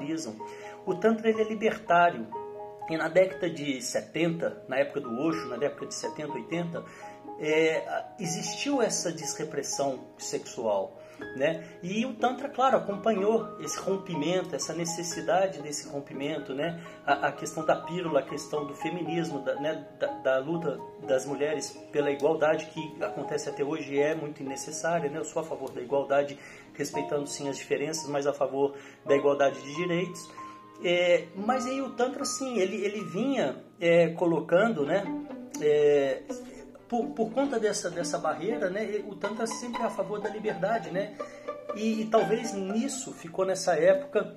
O 0.86 0.94
Tantra 0.94 1.28
ele 1.28 1.42
é 1.42 1.44
libertário. 1.44 2.26
E 2.88 2.96
na 2.96 3.08
década 3.08 3.50
de 3.50 3.82
70, 3.82 4.64
na 4.66 4.78
época 4.78 5.00
do 5.00 5.10
Osho, 5.20 5.46
na 5.48 5.56
década 5.58 5.86
de 5.86 5.94
70, 5.94 6.32
80, 6.32 6.84
é, 7.38 8.04
existiu 8.18 8.82
essa 8.82 9.12
desrepressão 9.12 10.00
sexual. 10.16 10.98
Né? 11.36 11.64
E 11.82 12.06
o 12.06 12.14
Tantra, 12.14 12.48
claro, 12.48 12.76
acompanhou 12.76 13.60
esse 13.60 13.76
rompimento, 13.78 14.54
essa 14.54 14.72
necessidade 14.72 15.60
desse 15.60 15.88
rompimento, 15.88 16.54
né? 16.54 16.80
a, 17.04 17.28
a 17.28 17.32
questão 17.32 17.64
da 17.64 17.74
pílula, 17.74 18.20
a 18.20 18.22
questão 18.22 18.64
do 18.64 18.74
feminismo, 18.74 19.40
da, 19.40 19.56
né? 19.56 19.84
da, 19.98 20.06
da, 20.06 20.38
luta 20.38 20.78
das 21.08 21.26
mulheres 21.26 21.70
pela 21.90 22.10
igualdade, 22.10 22.66
que 22.66 23.02
acontece 23.02 23.48
até 23.48 23.64
hoje 23.64 23.98
é 23.98 24.14
muito 24.14 24.44
necessária. 24.44 25.10
Né? 25.10 25.18
Eu 25.18 25.24
sou 25.24 25.42
a 25.42 25.44
favor 25.44 25.72
da 25.72 25.80
igualdade, 25.80 26.38
respeitando 26.78 27.26
sim 27.26 27.48
as 27.48 27.58
diferenças, 27.58 28.08
mas 28.08 28.26
a 28.26 28.32
favor 28.32 28.74
da 29.04 29.16
igualdade 29.16 29.60
de 29.60 29.74
direitos. 29.74 30.30
É, 30.82 31.26
mas 31.34 31.66
aí 31.66 31.82
o 31.82 31.90
Tantra, 31.90 32.24
sim, 32.24 32.58
ele, 32.58 32.76
ele 32.84 33.04
vinha 33.04 33.56
é, 33.80 34.08
colocando 34.10 34.86
né, 34.86 35.04
é, 35.60 36.22
por, 36.88 37.06
por 37.08 37.32
conta 37.32 37.58
dessa, 37.58 37.90
dessa 37.90 38.16
barreira, 38.16 38.70
né, 38.70 39.02
o 39.08 39.16
Tantra 39.16 39.46
sempre 39.46 39.82
é 39.82 39.86
a 39.86 39.90
favor 39.90 40.20
da 40.20 40.30
liberdade, 40.30 40.90
né? 40.90 41.16
E, 41.74 42.02
e 42.02 42.06
talvez 42.06 42.54
nisso 42.54 43.12
ficou 43.12 43.44
nessa 43.44 43.74
época 43.74 44.36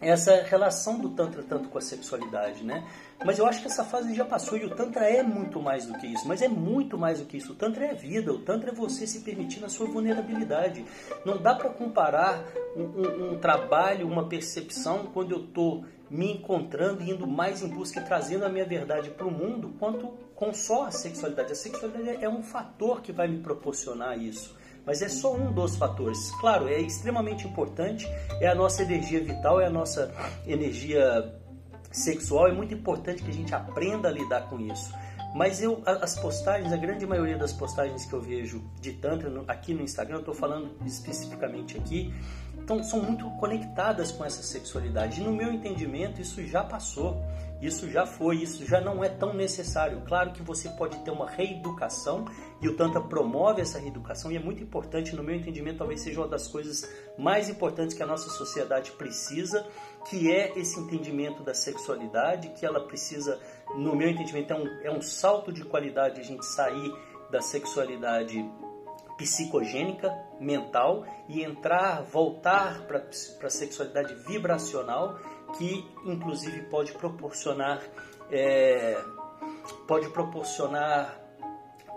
essa 0.00 0.42
relação 0.42 0.98
do 0.98 1.10
Tantra 1.10 1.42
tanto 1.42 1.68
com 1.68 1.76
a 1.76 1.80
sexualidade, 1.80 2.64
né? 2.64 2.86
Mas 3.22 3.38
eu 3.38 3.46
acho 3.46 3.60
que 3.60 3.66
essa 3.66 3.84
fase 3.84 4.14
já 4.14 4.24
passou 4.24 4.56
e 4.56 4.64
o 4.64 4.70
Tantra 4.70 5.04
é 5.04 5.22
muito 5.22 5.60
mais 5.60 5.84
do 5.84 5.98
que 5.98 6.06
isso. 6.06 6.26
Mas 6.26 6.40
é 6.40 6.48
muito 6.48 6.96
mais 6.96 7.20
do 7.20 7.26
que 7.26 7.36
isso. 7.36 7.52
O 7.52 7.54
Tantra 7.54 7.84
é 7.84 7.94
vida. 7.94 8.32
O 8.32 8.38
Tantra 8.38 8.70
é 8.70 8.74
você 8.74 9.06
se 9.06 9.20
permitir 9.20 9.60
na 9.60 9.68
sua 9.68 9.86
vulnerabilidade. 9.86 10.84
Não 11.24 11.36
dá 11.36 11.54
para 11.54 11.68
comparar 11.68 12.42
um, 12.74 12.82
um, 12.82 13.32
um, 13.32 13.38
trabalho, 13.38 14.08
uma 14.08 14.26
percepção 14.26 15.10
quando 15.12 15.32
eu 15.32 15.44
estou 15.44 15.84
me 16.08 16.32
encontrando 16.32 17.02
indo 17.02 17.26
mais 17.26 17.62
em 17.62 17.68
busca 17.68 18.00
e 18.00 18.04
trazendo 18.04 18.44
a 18.44 18.48
minha 18.48 18.64
verdade 18.64 19.10
para 19.10 19.26
o 19.26 19.30
mundo, 19.30 19.74
quanto 19.78 20.08
com 20.34 20.52
só 20.54 20.86
a 20.86 20.90
sexualidade. 20.90 21.52
A 21.52 21.54
sexualidade 21.54 22.24
é 22.24 22.28
um 22.28 22.42
fator 22.42 23.02
que 23.02 23.12
vai 23.12 23.28
me 23.28 23.38
proporcionar 23.38 24.18
isso 24.18 24.58
mas 24.90 25.02
é 25.02 25.08
só 25.08 25.36
um 25.36 25.52
dos 25.52 25.76
fatores. 25.76 26.32
Claro, 26.40 26.68
é 26.68 26.80
extremamente 26.80 27.46
importante, 27.46 28.08
é 28.40 28.48
a 28.48 28.56
nossa 28.56 28.82
energia 28.82 29.22
vital, 29.22 29.60
é 29.60 29.66
a 29.66 29.70
nossa 29.70 30.12
energia 30.44 31.32
sexual, 31.92 32.48
é 32.48 32.52
muito 32.52 32.74
importante 32.74 33.22
que 33.22 33.30
a 33.30 33.32
gente 33.32 33.54
aprenda 33.54 34.08
a 34.08 34.10
lidar 34.10 34.48
com 34.48 34.58
isso. 34.58 34.92
Mas 35.32 35.62
eu, 35.62 35.80
as 35.86 36.18
postagens, 36.18 36.72
a 36.72 36.76
grande 36.76 37.06
maioria 37.06 37.38
das 37.38 37.52
postagens 37.52 38.04
que 38.04 38.12
eu 38.12 38.20
vejo 38.20 38.68
de 38.80 38.94
Tantra 38.94 39.30
aqui 39.46 39.72
no 39.72 39.82
Instagram, 39.82 40.16
eu 40.16 40.20
estou 40.22 40.34
falando 40.34 40.76
especificamente 40.84 41.78
aqui, 41.78 42.12
então, 42.70 42.84
são 42.84 43.02
muito 43.02 43.28
conectadas 43.30 44.12
com 44.12 44.24
essa 44.24 44.44
sexualidade. 44.44 45.20
E 45.20 45.24
no 45.24 45.32
meu 45.32 45.52
entendimento, 45.52 46.20
isso 46.20 46.40
já 46.46 46.62
passou, 46.62 47.20
isso 47.60 47.90
já 47.90 48.06
foi, 48.06 48.36
isso 48.36 48.64
já 48.64 48.80
não 48.80 49.02
é 49.02 49.08
tão 49.08 49.34
necessário. 49.34 50.00
Claro 50.06 50.30
que 50.30 50.40
você 50.40 50.68
pode 50.68 50.96
ter 50.98 51.10
uma 51.10 51.28
reeducação 51.28 52.26
e 52.62 52.68
o 52.68 52.76
Tantra 52.76 53.00
promove 53.00 53.60
essa 53.60 53.80
reeducação 53.80 54.30
e 54.30 54.36
é 54.36 54.38
muito 54.38 54.62
importante, 54.62 55.16
no 55.16 55.22
meu 55.24 55.34
entendimento, 55.34 55.78
talvez 55.78 56.00
seja 56.00 56.20
uma 56.20 56.28
das 56.28 56.46
coisas 56.46 56.88
mais 57.18 57.48
importantes 57.48 57.92
que 57.92 58.04
a 58.04 58.06
nossa 58.06 58.30
sociedade 58.30 58.92
precisa, 58.92 59.66
que 60.08 60.30
é 60.30 60.56
esse 60.56 60.78
entendimento 60.78 61.42
da 61.42 61.54
sexualidade, 61.54 62.50
que 62.50 62.64
ela 62.64 62.86
precisa, 62.86 63.40
no 63.76 63.96
meu 63.96 64.08
entendimento, 64.08 64.52
é 64.52 64.56
um, 64.56 64.66
é 64.84 64.90
um 64.92 65.02
salto 65.02 65.52
de 65.52 65.64
qualidade 65.64 66.20
a 66.20 66.24
gente 66.24 66.46
sair 66.46 66.92
da 67.32 67.40
sexualidade 67.40 68.48
psicogênica, 69.20 70.10
mental 70.40 71.04
e 71.28 71.44
entrar, 71.44 72.02
voltar 72.02 72.86
para 72.86 73.04
a 73.46 73.50
sexualidade 73.50 74.14
vibracional, 74.26 75.18
que 75.58 75.86
inclusive 76.06 76.62
pode 76.62 76.92
proporcionar 76.92 77.82
é, 78.30 78.98
pode 79.86 80.08
proporcionar 80.08 81.19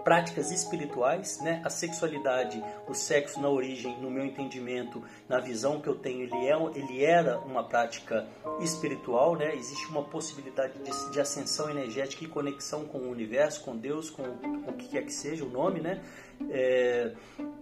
práticas 0.03 0.51
espirituais, 0.51 1.39
né? 1.41 1.61
A 1.63 1.69
sexualidade, 1.69 2.63
o 2.87 2.93
sexo 2.93 3.39
na 3.39 3.49
origem, 3.49 3.99
no 3.99 4.11
meu 4.11 4.25
entendimento, 4.25 5.03
na 5.27 5.39
visão 5.39 5.79
que 5.79 5.87
eu 5.87 5.95
tenho, 5.95 6.21
ele, 6.21 6.47
é, 6.47 6.55
ele 6.75 7.03
era 7.03 7.39
uma 7.39 7.63
prática 7.63 8.27
espiritual, 8.59 9.35
né? 9.35 9.55
Existe 9.55 9.87
uma 9.87 10.03
possibilidade 10.03 10.73
de, 10.79 11.11
de 11.11 11.19
ascensão 11.19 11.69
energética 11.69 12.23
e 12.23 12.27
conexão 12.27 12.85
com 12.85 12.99
o 12.99 13.09
universo, 13.09 13.61
com 13.63 13.75
Deus, 13.75 14.09
com, 14.09 14.23
com 14.23 14.71
o 14.71 14.73
que 14.73 14.87
quer 14.87 15.03
que 15.03 15.13
seja 15.13 15.45
o 15.45 15.49
nome, 15.49 15.79
né? 15.79 16.01
É, 16.49 17.13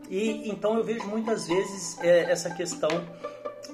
e 0.10 0.50
então 0.50 0.78
eu 0.78 0.84
vejo 0.84 1.06
muitas 1.08 1.48
vezes 1.48 2.00
é, 2.02 2.32
essa 2.32 2.50
questão 2.50 2.90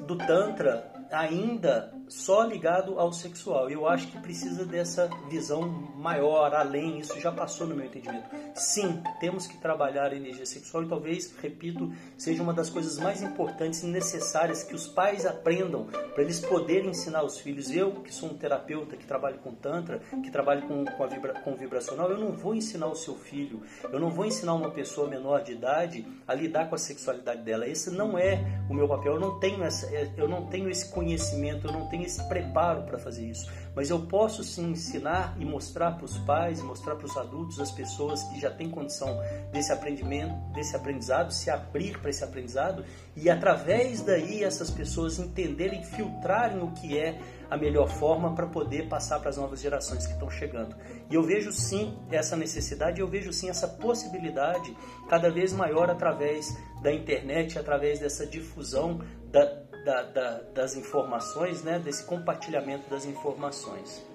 do 0.02 0.18
Tantra 0.18 0.97
ainda 1.12 1.94
só 2.08 2.44
ligado 2.44 3.00
ao 3.00 3.12
sexual. 3.12 3.70
Eu 3.70 3.88
acho 3.88 4.08
que 4.08 4.20
precisa 4.20 4.66
dessa 4.66 5.10
visão 5.30 5.62
maior, 5.96 6.54
além, 6.54 7.00
isso 7.00 7.20
já 7.20 7.32
passou 7.32 7.68
no 7.68 7.76
meu 7.76 7.86
entendimento. 7.86 8.30
Sim, 8.56 9.02
temos 9.20 9.46
que 9.46 9.58
trabalhar 9.58 10.12
a 10.12 10.16
energia 10.16 10.46
sexual 10.46 10.84
e 10.84 10.88
talvez, 10.88 11.34
repito, 11.42 11.92
seja 12.18 12.42
uma 12.42 12.54
das 12.54 12.70
coisas 12.70 12.98
mais 12.98 13.22
importantes 13.22 13.84
e 13.84 13.88
necessárias 13.88 14.64
que 14.64 14.74
os 14.74 14.88
pais 14.88 15.26
aprendam 15.26 15.86
para 15.86 16.24
eles 16.24 16.40
poderem 16.40 16.92
ensinar 16.92 17.24
os 17.24 17.38
filhos. 17.40 17.70
Eu, 17.72 17.92
que 18.02 18.14
sou 18.14 18.30
um 18.30 18.38
terapeuta 18.38 18.96
que 18.96 19.06
trabalho 19.06 19.40
com 19.40 19.54
Tantra, 19.54 20.00
que 20.24 20.32
trabalho 20.32 20.68
com, 20.68 20.86
com, 20.86 21.04
a 21.04 21.08
vibra, 21.08 21.34
com 21.42 21.56
vibracional, 21.56 22.10
eu 22.10 22.18
não 22.18 22.32
vou 22.32 22.56
ensinar 22.56 22.88
o 22.88 22.96
seu 22.96 23.16
filho, 23.16 23.62
eu 23.92 24.00
não 24.00 24.10
vou 24.10 24.26
ensinar 24.26 24.54
uma 24.54 24.72
pessoa 24.72 25.10
menor 25.10 25.44
de 25.44 25.52
idade 25.52 26.08
a 26.28 26.34
lidar 26.34 26.70
com 26.70 26.76
a 26.76 26.78
sexualidade 26.78 27.42
dela. 27.42 27.68
Esse 27.68 27.92
não 27.92 28.18
é 28.18 28.62
o 28.70 28.74
meu 28.74 28.88
papel, 28.88 29.16
eu 29.16 29.20
não 29.20 29.40
tenho, 29.40 29.64
essa, 29.64 29.88
eu 30.16 30.28
não 30.28 30.46
tenho 30.48 30.70
esse 30.70 30.90
conhecimento, 30.98 31.68
eu 31.68 31.72
não 31.72 31.86
tenho 31.86 32.04
esse 32.04 32.28
preparo 32.28 32.82
para 32.82 32.98
fazer 32.98 33.28
isso. 33.28 33.48
Mas 33.76 33.92
eu 33.92 34.00
posso 34.00 34.44
sim 34.44 34.72
ensinar 34.72 35.38
e 35.40 35.46
mostrar 35.46 35.92
para 35.92 36.06
os 36.06 36.18
pais, 36.18 36.60
mostrar 36.64 36.96
para 36.96 37.06
os 37.06 37.16
adultos, 37.16 37.60
as 37.60 37.72
pessoas 37.72 38.24
que 38.24 38.42
já 38.42 38.50
têm 38.50 38.68
condição 38.68 39.16
desse 39.52 39.72
aprendimento, 39.72 40.34
desse 40.56 40.76
aprendizado, 40.76 41.32
se 41.32 41.52
abrir 41.52 42.00
para 42.00 42.10
esse 42.10 42.24
aprendizado 42.24 42.84
e 43.16 43.30
através 43.30 44.02
daí 44.02 44.44
essas 44.44 44.72
pessoas 44.72 45.20
entenderem, 45.20 45.84
filtrarem 45.84 46.64
o 46.64 46.72
que 46.72 46.98
é 46.98 47.20
a 47.50 47.56
melhor 47.56 47.88
forma 47.88 48.34
para 48.34 48.48
poder 48.48 48.90
passar 48.90 49.20
para 49.20 49.30
as 49.30 49.38
novas 49.38 49.62
gerações 49.62 50.08
que 50.08 50.14
estão 50.14 50.30
chegando. 50.32 50.76
E 51.12 51.14
eu 51.14 51.22
vejo 51.22 51.52
sim 51.52 51.96
essa 52.10 52.36
necessidade, 52.36 53.00
eu 53.00 53.08
vejo 53.08 53.32
sim 53.32 53.50
essa 53.50 53.68
possibilidade 53.68 54.76
cada 55.08 55.30
vez 55.30 55.54
maior 55.54 55.92
através 55.92 56.58
da 56.82 56.92
internet, 56.92 57.58
através 57.58 58.00
dessa 58.00 58.26
difusão 58.26 59.02
da, 59.32 59.67
da, 59.88 60.04
da, 60.04 60.42
das 60.54 60.76
informações, 60.76 61.64
né, 61.64 61.80
desse 61.80 62.04
compartilhamento 62.04 62.90
das 62.90 63.06
informações. 63.06 64.06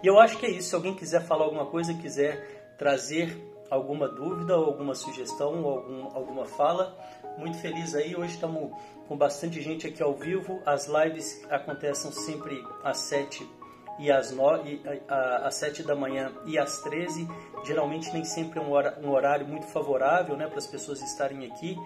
E 0.00 0.06
eu 0.06 0.20
acho 0.20 0.38
que 0.38 0.46
é 0.46 0.50
isso. 0.50 0.68
Se 0.68 0.74
alguém 0.76 0.94
quiser 0.94 1.26
falar 1.26 1.44
alguma 1.46 1.66
coisa, 1.66 1.92
quiser 1.94 2.74
trazer 2.78 3.36
alguma 3.68 4.08
dúvida, 4.08 4.56
ou 4.56 4.66
alguma 4.66 4.94
sugestão, 4.94 5.64
ou 5.64 5.78
algum, 5.78 6.16
alguma 6.16 6.46
fala, 6.46 6.96
muito 7.36 7.58
feliz 7.58 7.92
aí. 7.96 8.14
Hoje 8.14 8.34
estamos 8.34 8.70
com 9.08 9.16
bastante 9.16 9.60
gente 9.60 9.88
aqui 9.88 10.00
ao 10.00 10.14
vivo. 10.14 10.62
As 10.64 10.86
lives 10.86 11.44
acontecem 11.50 12.12
sempre 12.12 12.64
às 12.84 12.98
7 12.98 13.44
e 13.98 14.12
às, 14.12 14.30
9, 14.30 14.80
às 15.08 15.56
7 15.56 15.82
da 15.82 15.96
manhã 15.96 16.32
e 16.46 16.56
às 16.56 16.82
13. 16.82 17.28
Geralmente 17.64 18.12
nem 18.12 18.24
sempre 18.24 18.60
é 18.60 18.62
um 18.62 19.10
horário 19.10 19.46
muito 19.46 19.66
favorável 19.66 20.36
né, 20.36 20.46
para 20.46 20.58
as 20.58 20.68
pessoas 20.68 21.02
estarem 21.02 21.46
aqui. 21.46 21.76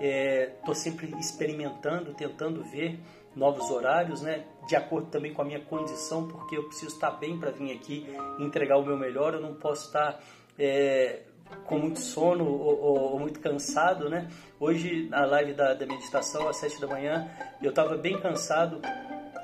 Estou 0.00 0.72
é, 0.72 0.76
sempre 0.76 1.12
experimentando, 1.18 2.14
tentando 2.14 2.62
ver 2.64 2.98
novos 3.34 3.70
horários, 3.70 4.22
né? 4.22 4.44
De 4.66 4.76
acordo 4.76 5.08
também 5.08 5.32
com 5.32 5.42
a 5.42 5.44
minha 5.44 5.60
condição, 5.60 6.26
porque 6.28 6.56
eu 6.56 6.64
preciso 6.64 6.94
estar 6.94 7.12
bem 7.12 7.38
para 7.38 7.50
vir 7.50 7.72
aqui 7.72 8.06
entregar 8.38 8.76
o 8.76 8.84
meu 8.84 8.96
melhor. 8.96 9.34
Eu 9.34 9.40
não 9.40 9.54
posso 9.54 9.86
estar 9.86 10.20
é, 10.58 11.20
com 11.64 11.78
muito 11.78 12.00
sono 12.00 12.44
ou, 12.44 12.78
ou, 12.80 12.98
ou, 13.12 13.18
muito 13.18 13.40
cansado, 13.40 14.08
né? 14.08 14.28
Hoje, 14.58 15.08
na 15.08 15.24
live 15.24 15.52
da, 15.52 15.74
da 15.74 15.86
meditação, 15.86 16.48
às 16.48 16.56
7 16.56 16.80
da 16.80 16.86
manhã, 16.86 17.28
eu 17.62 17.70
estava 17.70 17.96
bem 17.96 18.18
cansado, 18.20 18.80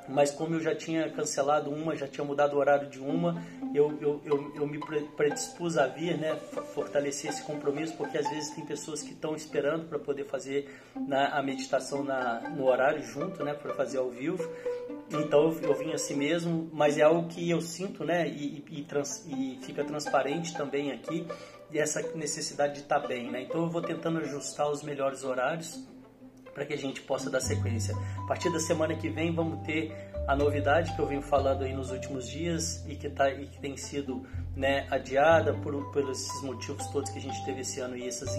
mas 0.08 0.30
como 0.30 0.54
eu 0.54 0.60
já 0.60 0.74
tinha 0.74 1.10
cancelado 1.10 1.70
uma, 1.70 1.96
já 1.96 2.06
tinha 2.06 2.24
mudado 2.24 2.54
o 2.54 2.58
horário 2.58 2.88
de 2.88 3.00
uma, 3.00 3.42
eu, 3.74 3.96
eu, 4.00 4.20
eu, 4.24 4.52
eu 4.54 4.66
me 4.66 4.78
predispus 5.16 5.78
a 5.78 5.86
vir, 5.86 6.18
né, 6.18 6.36
fortalecer 6.74 7.30
esse 7.30 7.42
compromisso, 7.42 7.96
porque 7.96 8.18
às 8.18 8.28
vezes 8.28 8.50
tem 8.50 8.64
pessoas 8.64 9.02
que 9.02 9.12
estão 9.12 9.34
esperando 9.34 9.88
para 9.88 9.98
poder 9.98 10.24
fazer 10.24 10.68
na, 10.94 11.28
a 11.28 11.42
meditação 11.42 12.04
na, 12.04 12.40
no 12.50 12.66
horário 12.66 13.02
junto, 13.02 13.42
né, 13.44 13.54
para 13.54 13.74
fazer 13.74 13.98
ao 13.98 14.10
vivo. 14.10 14.48
Então 15.10 15.50
eu, 15.50 15.60
eu 15.60 15.74
vim 15.74 15.92
assim 15.92 16.14
mesmo, 16.14 16.68
mas 16.72 16.98
é 16.98 17.02
algo 17.02 17.28
que 17.28 17.48
eu 17.48 17.60
sinto, 17.60 18.04
né, 18.04 18.28
e, 18.28 18.64
e, 18.70 18.82
trans, 18.82 19.24
e 19.26 19.58
fica 19.62 19.84
transparente 19.84 20.54
também 20.54 20.92
aqui, 20.92 21.26
essa 21.72 22.00
necessidade 22.14 22.74
de 22.74 22.80
estar 22.80 23.00
tá 23.00 23.06
bem, 23.06 23.30
né. 23.30 23.42
Então 23.42 23.62
eu 23.62 23.70
vou 23.70 23.82
tentando 23.82 24.18
ajustar 24.18 24.70
os 24.70 24.82
melhores 24.82 25.24
horários 25.24 25.82
para 26.54 26.64
que 26.64 26.72
a 26.72 26.78
gente 26.78 27.02
possa 27.02 27.28
dar 27.28 27.40
sequência. 27.40 27.94
A 28.18 28.26
partir 28.26 28.50
da 28.52 28.60
semana 28.60 28.94
que 28.94 29.08
vem 29.08 29.34
vamos 29.34 29.66
ter 29.66 29.92
a 30.26 30.34
novidade 30.34 30.94
que 30.94 31.00
eu 31.00 31.06
venho 31.06 31.20
falando 31.20 31.64
aí 31.64 31.74
nos 31.74 31.90
últimos 31.90 32.28
dias 32.28 32.84
e 32.88 32.94
que, 32.94 33.10
tá, 33.10 33.30
e 33.30 33.46
que 33.46 33.58
tem 33.58 33.76
sido 33.76 34.24
né, 34.56 34.86
adiada 34.90 35.52
por, 35.54 35.92
por 35.92 36.08
esses 36.10 36.42
motivos 36.42 36.86
todos 36.88 37.10
que 37.10 37.18
a 37.18 37.22
gente 37.22 37.44
teve 37.44 37.60
esse 37.60 37.80
ano 37.80 37.96
e 37.96 38.06
esses, 38.06 38.30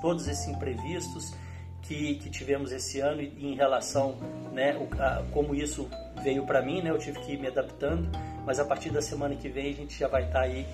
todos 0.00 0.26
esses 0.26 0.46
imprevistos 0.48 1.34
que, 1.82 2.14
que 2.16 2.30
tivemos 2.30 2.72
esse 2.72 3.00
ano 3.00 3.20
e 3.20 3.46
em 3.46 3.54
relação 3.54 4.16
né, 4.52 4.76
a, 4.98 5.22
como 5.32 5.54
isso 5.54 5.88
veio 6.22 6.46
para 6.46 6.62
mim, 6.62 6.80
né, 6.80 6.90
eu 6.90 6.98
tive 6.98 7.18
que 7.20 7.32
ir 7.32 7.38
me 7.38 7.48
adaptando, 7.48 8.08
mas 8.46 8.58
a 8.58 8.64
partir 8.64 8.90
da 8.90 9.02
semana 9.02 9.36
que 9.36 9.48
vem 9.48 9.72
a 9.72 9.76
gente 9.76 9.98
já 9.98 10.08
vai 10.08 10.24
estar 10.24 10.40
tá 10.40 10.44
aí 10.44 10.66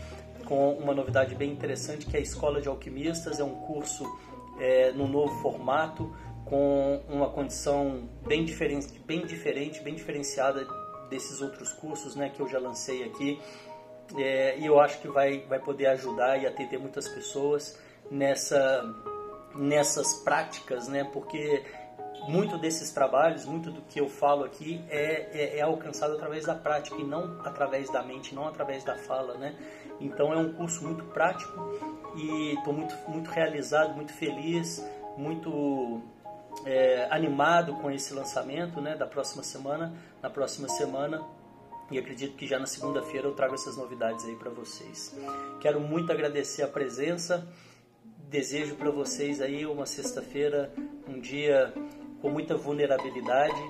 com 0.45 0.75
uma 0.75 0.95
novidade 0.95 1.35
bem 1.35 1.50
interessante 1.50 2.07
que 2.07 2.17
é 2.17 2.21
a 2.21 2.23
Escola 2.23 2.61
de 2.61 2.69
Alquimistas, 2.69 3.41
é 3.41 3.45
um 3.45 3.55
curso 3.55 4.05
é, 4.59 4.93
no 4.93 5.09
novo 5.09 5.35
formato, 5.41 6.14
com 6.54 7.00
uma 7.08 7.28
condição 7.30 8.08
bem 8.25 8.44
diferente, 8.44 8.96
bem 9.00 9.26
diferente, 9.26 9.80
bem 9.80 9.92
diferenciada 9.92 10.64
desses 11.11 11.40
outros 11.40 11.72
cursos, 11.72 12.14
né, 12.14 12.31
que 12.31 12.38
eu 12.38 12.46
já 12.46 12.61
lancei 12.61 13.02
aqui. 13.02 13.40
É, 14.16 14.57
e 14.61 14.64
eu 14.64 14.79
acho 14.79 15.00
que 15.00 15.09
vai, 15.09 15.40
vai 15.48 15.59
poder 15.59 15.87
ajudar 15.87 16.40
e 16.40 16.46
atender 16.46 16.79
muitas 16.79 17.09
pessoas 17.09 17.76
nessa, 18.09 18.85
nessas 19.57 20.14
práticas, 20.22 20.87
né, 20.87 21.02
porque 21.12 21.64
muito 22.29 22.57
desses 22.57 22.92
trabalhos, 22.92 23.44
muito 23.44 23.72
do 23.72 23.83
que 23.83 24.00
eu 24.00 24.09
falo 24.09 24.44
aqui 24.44 24.81
é, 24.88 25.57
é, 25.57 25.59
é, 25.59 25.61
alcançado 25.61 26.12
através 26.12 26.46
da 26.46 26.55
prática 26.55 26.94
e 26.94 27.02
não 27.02 27.37
através 27.44 27.90
da 27.90 28.00
mente, 28.05 28.33
não 28.33 28.46
através 28.46 28.85
da 28.85 28.96
fala, 28.96 29.37
né? 29.37 29.57
Então 30.00 30.33
é 30.33 30.37
um 30.37 30.52
curso 30.52 30.85
muito 30.85 31.05
prático 31.07 31.52
e 32.16 32.55
estou 32.55 32.72
muito, 32.72 32.94
muito 33.09 33.29
realizado, 33.29 33.94
muito 33.94 34.12
feliz, 34.12 34.83
muito 35.18 36.13
é, 36.64 37.07
animado 37.11 37.74
com 37.74 37.90
esse 37.90 38.14
lançamento 38.14 38.81
né, 38.81 38.96
da 38.96 39.07
próxima 39.07 39.42
semana. 39.42 39.94
Na 40.22 40.31
próxima 40.31 40.68
semana 40.68 41.22
e 41.90 41.98
acredito 41.98 42.35
que 42.37 42.46
já 42.46 42.59
na 42.59 42.66
segunda-feira 42.66 43.27
eu 43.27 43.35
trago 43.35 43.55
essas 43.55 43.77
novidades 43.77 44.24
aí 44.24 44.35
para 44.37 44.50
vocês. 44.50 45.14
Quero 45.61 45.81
muito 45.81 46.11
agradecer 46.11 46.62
a 46.62 46.68
presença. 46.68 47.46
Desejo 48.29 48.74
para 48.77 48.90
vocês 48.90 49.40
aí 49.40 49.66
uma 49.66 49.87
sexta-feira, 49.87 50.72
um 51.07 51.20
dia 51.20 51.72
com 52.20 52.31
muita 52.31 52.57
vulnerabilidade. 52.57 53.61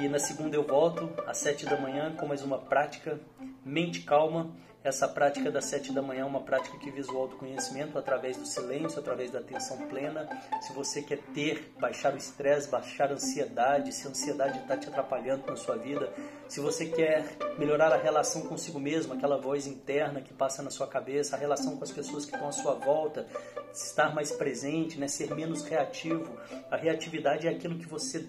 E 0.00 0.08
na 0.08 0.18
segunda 0.18 0.56
eu 0.56 0.62
volto 0.62 1.10
às 1.26 1.38
sete 1.38 1.66
da 1.66 1.76
manhã 1.78 2.14
com 2.14 2.26
mais 2.26 2.42
uma 2.42 2.58
prática 2.58 3.20
mente 3.64 4.02
calma 4.02 4.50
essa 4.88 5.06
prática 5.06 5.50
das 5.50 5.66
sete 5.66 5.92
da 5.92 6.00
manhã 6.00 6.22
é 6.22 6.24
uma 6.24 6.40
prática 6.40 6.78
que 6.78 6.90
visa 6.90 7.12
o 7.12 7.18
autoconhecimento 7.18 7.98
através 7.98 8.36
do 8.38 8.46
silêncio, 8.46 8.98
através 8.98 9.30
da 9.30 9.38
atenção 9.38 9.76
plena. 9.86 10.26
Se 10.62 10.72
você 10.72 11.02
quer 11.02 11.18
ter, 11.34 11.72
baixar 11.78 12.14
o 12.14 12.16
estresse, 12.16 12.68
baixar 12.70 13.10
a 13.10 13.14
ansiedade, 13.14 13.92
se 13.92 14.06
a 14.06 14.10
ansiedade 14.10 14.58
está 14.58 14.76
te 14.76 14.88
atrapalhando 14.88 15.46
na 15.46 15.56
sua 15.56 15.76
vida, 15.76 16.10
se 16.48 16.60
você 16.60 16.86
quer 16.86 17.36
melhorar 17.58 17.92
a 17.92 17.98
relação 17.98 18.42
consigo 18.42 18.80
mesmo, 18.80 19.12
aquela 19.12 19.38
voz 19.38 19.66
interna 19.66 20.22
que 20.22 20.32
passa 20.32 20.62
na 20.62 20.70
sua 20.70 20.86
cabeça, 20.86 21.36
a 21.36 21.38
relação 21.38 21.76
com 21.76 21.84
as 21.84 21.92
pessoas 21.92 22.24
que 22.24 22.32
estão 22.32 22.48
à 22.48 22.52
sua 22.52 22.74
volta, 22.74 23.26
estar 23.72 24.14
mais 24.14 24.32
presente, 24.32 24.98
né, 24.98 25.06
ser 25.06 25.34
menos 25.34 25.62
reativo. 25.64 26.38
A 26.70 26.76
reatividade 26.76 27.46
é 27.46 27.50
aquilo 27.50 27.78
que 27.78 27.86
você, 27.86 28.26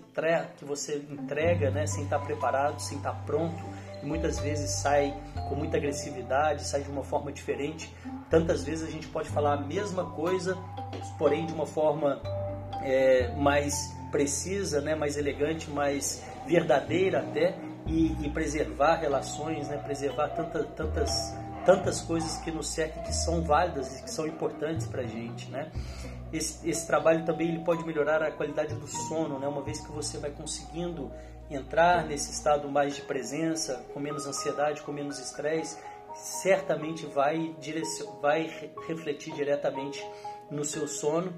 que 0.58 0.66
você 0.66 0.98
entrega 1.10 1.72
né, 1.72 1.88
sem 1.88 2.04
estar 2.04 2.20
preparado, 2.20 2.82
sem 2.82 2.98
estar 2.98 3.14
pronto 3.26 3.64
muitas 4.04 4.40
vezes 4.40 4.70
sai 4.72 5.16
com 5.48 5.56
muita 5.56 5.78
agressividade, 5.78 6.66
sai 6.66 6.82
de 6.82 6.90
uma 6.90 7.04
forma 7.04 7.32
diferente. 7.32 7.94
Tantas 8.30 8.64
vezes 8.64 8.88
a 8.88 8.92
gente 8.92 9.08
pode 9.08 9.30
falar 9.30 9.54
a 9.54 9.62
mesma 9.62 10.06
coisa, 10.12 10.58
porém 11.18 11.46
de 11.46 11.54
uma 11.54 11.66
forma 11.66 12.22
é, 12.84 13.34
mais 13.36 13.96
precisa, 14.12 14.82
né, 14.82 14.96
mais 14.96 15.18
elegante, 15.18 15.70
mais 15.70 16.24
verdadeira 16.48 17.20
até, 17.20 17.56
e, 17.86 18.16
e 18.26 18.30
preservar 18.30 18.96
relações, 18.96 19.68
né, 19.68 19.78
preservar 19.78 20.30
tanta, 20.30 20.64
tantas, 20.64 21.36
tantas 21.66 22.02
coisas 22.02 22.38
que 22.38 22.52
nos 22.52 22.70
cercam 22.70 23.04
que 23.04 23.14
são 23.14 23.44
válidas 23.44 24.00
e 24.00 24.04
que 24.04 24.12
são 24.12 24.28
importantes 24.28 24.88
para 24.88 25.02
a 25.02 25.06
gente, 25.06 25.50
né? 25.50 25.72
Esse, 26.32 26.70
esse, 26.70 26.86
trabalho 26.86 27.26
também 27.26 27.50
ele 27.50 27.64
pode 27.64 27.84
melhorar 27.84 28.22
a 28.22 28.32
qualidade 28.32 28.76
do 28.76 28.88
sono, 28.88 29.40
né? 29.40 29.48
Uma 29.48 29.62
vez 29.62 29.80
que 29.80 29.92
você 29.92 30.18
vai 30.18 30.32
conseguindo 30.32 31.12
entrar 31.50 32.06
nesse 32.06 32.32
estado 32.32 32.70
mais 32.70 32.96
de 32.96 33.02
presença, 33.02 33.84
com 33.94 34.00
menos 34.00 34.28
ansiedade, 34.28 34.82
com 34.84 34.92
menos 34.92 35.20
estresse, 35.20 35.78
certamente 36.16 37.06
vai, 37.08 37.56
vai 38.22 38.50
refletir 38.88 39.34
diretamente 39.34 40.06
no 40.52 40.64
seu 40.64 40.88
sono 40.88 41.34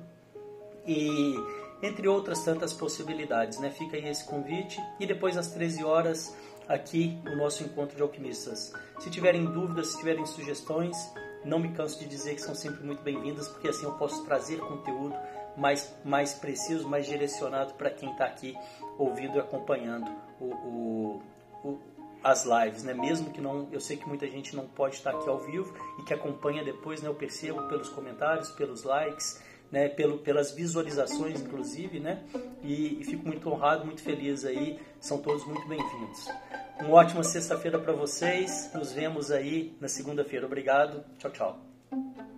e 0.86 1.36
entre 1.82 2.08
outras 2.08 2.44
tantas 2.44 2.74
possibilidades, 2.74 3.60
né? 3.60 3.70
Fica 3.72 3.98
aí 3.98 4.08
esse 4.08 4.26
convite 4.26 4.80
e 5.00 5.06
depois 5.06 5.38
às 5.38 5.48
13 5.52 5.84
horas 5.84 6.36
aqui 6.68 7.20
o 7.26 7.36
nosso 7.36 7.64
encontro 7.64 7.96
de 7.96 8.02
alquimistas. 8.02 8.74
Se 9.00 9.10
tiverem 9.10 9.46
dúvidas, 9.46 9.88
se 9.88 9.98
tiverem 9.98 10.26
sugestões, 10.26 10.96
não 11.44 11.60
me 11.60 11.70
canso 11.74 12.00
de 12.00 12.06
dizer 12.06 12.36
que 12.36 12.42
são 12.42 12.56
sempre 12.56 12.84
muito 12.84 13.02
bem-vindas, 13.02 13.48
porque 13.48 13.68
assim 13.68 13.86
eu 13.86 13.94
posso 13.94 14.24
trazer 14.26 14.60
conteúdo 14.60 15.16
mais, 15.58 15.94
mais 16.04 16.34
preciso, 16.34 16.88
mais 16.88 17.06
direcionado 17.06 17.74
para 17.74 17.90
quem 17.90 18.12
está 18.12 18.26
aqui 18.26 18.56
ouvindo 18.98 19.38
e 19.38 19.40
acompanhando 19.40 20.10
o, 20.40 20.46
o, 20.46 21.22
o, 21.64 21.80
as 22.24 22.46
lives, 22.46 22.84
né? 22.84 22.94
Mesmo 22.94 23.32
que 23.32 23.42
não, 23.42 23.68
eu 23.72 23.80
sei 23.80 23.98
que 23.98 24.08
muita 24.08 24.28
gente 24.28 24.56
não 24.56 24.68
pode 24.68 24.96
estar 24.96 25.12
aqui 25.12 25.28
ao 25.28 25.40
vivo 25.40 25.74
e 26.00 26.04
que 26.04 26.14
acompanha 26.14 26.64
depois, 26.64 27.02
né? 27.02 27.10
Eu 27.10 27.16
percebo 27.16 27.64
pelos 27.68 27.90
comentários, 27.90 28.52
pelos 28.52 28.84
likes, 28.84 29.42
né? 29.72 29.90
Pelo, 29.90 30.20
pelas 30.20 30.52
visualizações, 30.52 31.42
inclusive, 31.42 32.00
né? 32.00 32.24
E, 32.62 33.02
e 33.02 33.04
fico 33.04 33.28
muito 33.28 33.50
honrado, 33.50 33.86
muito 33.86 34.02
feliz 34.02 34.46
aí. 34.46 34.80
São 35.00 35.20
todos 35.20 35.44
muito 35.46 35.68
bem-vindos. 35.68 36.28
Uma 36.82 36.98
ótima 36.98 37.24
sexta-feira 37.24 37.78
para 37.80 37.94
vocês. 37.94 38.72
Nos 38.74 38.92
vemos 38.92 39.32
aí 39.32 39.76
na 39.80 39.88
segunda-feira. 39.88 40.46
Obrigado. 40.46 41.04
Tchau, 41.18 41.32
tchau. 41.32 42.31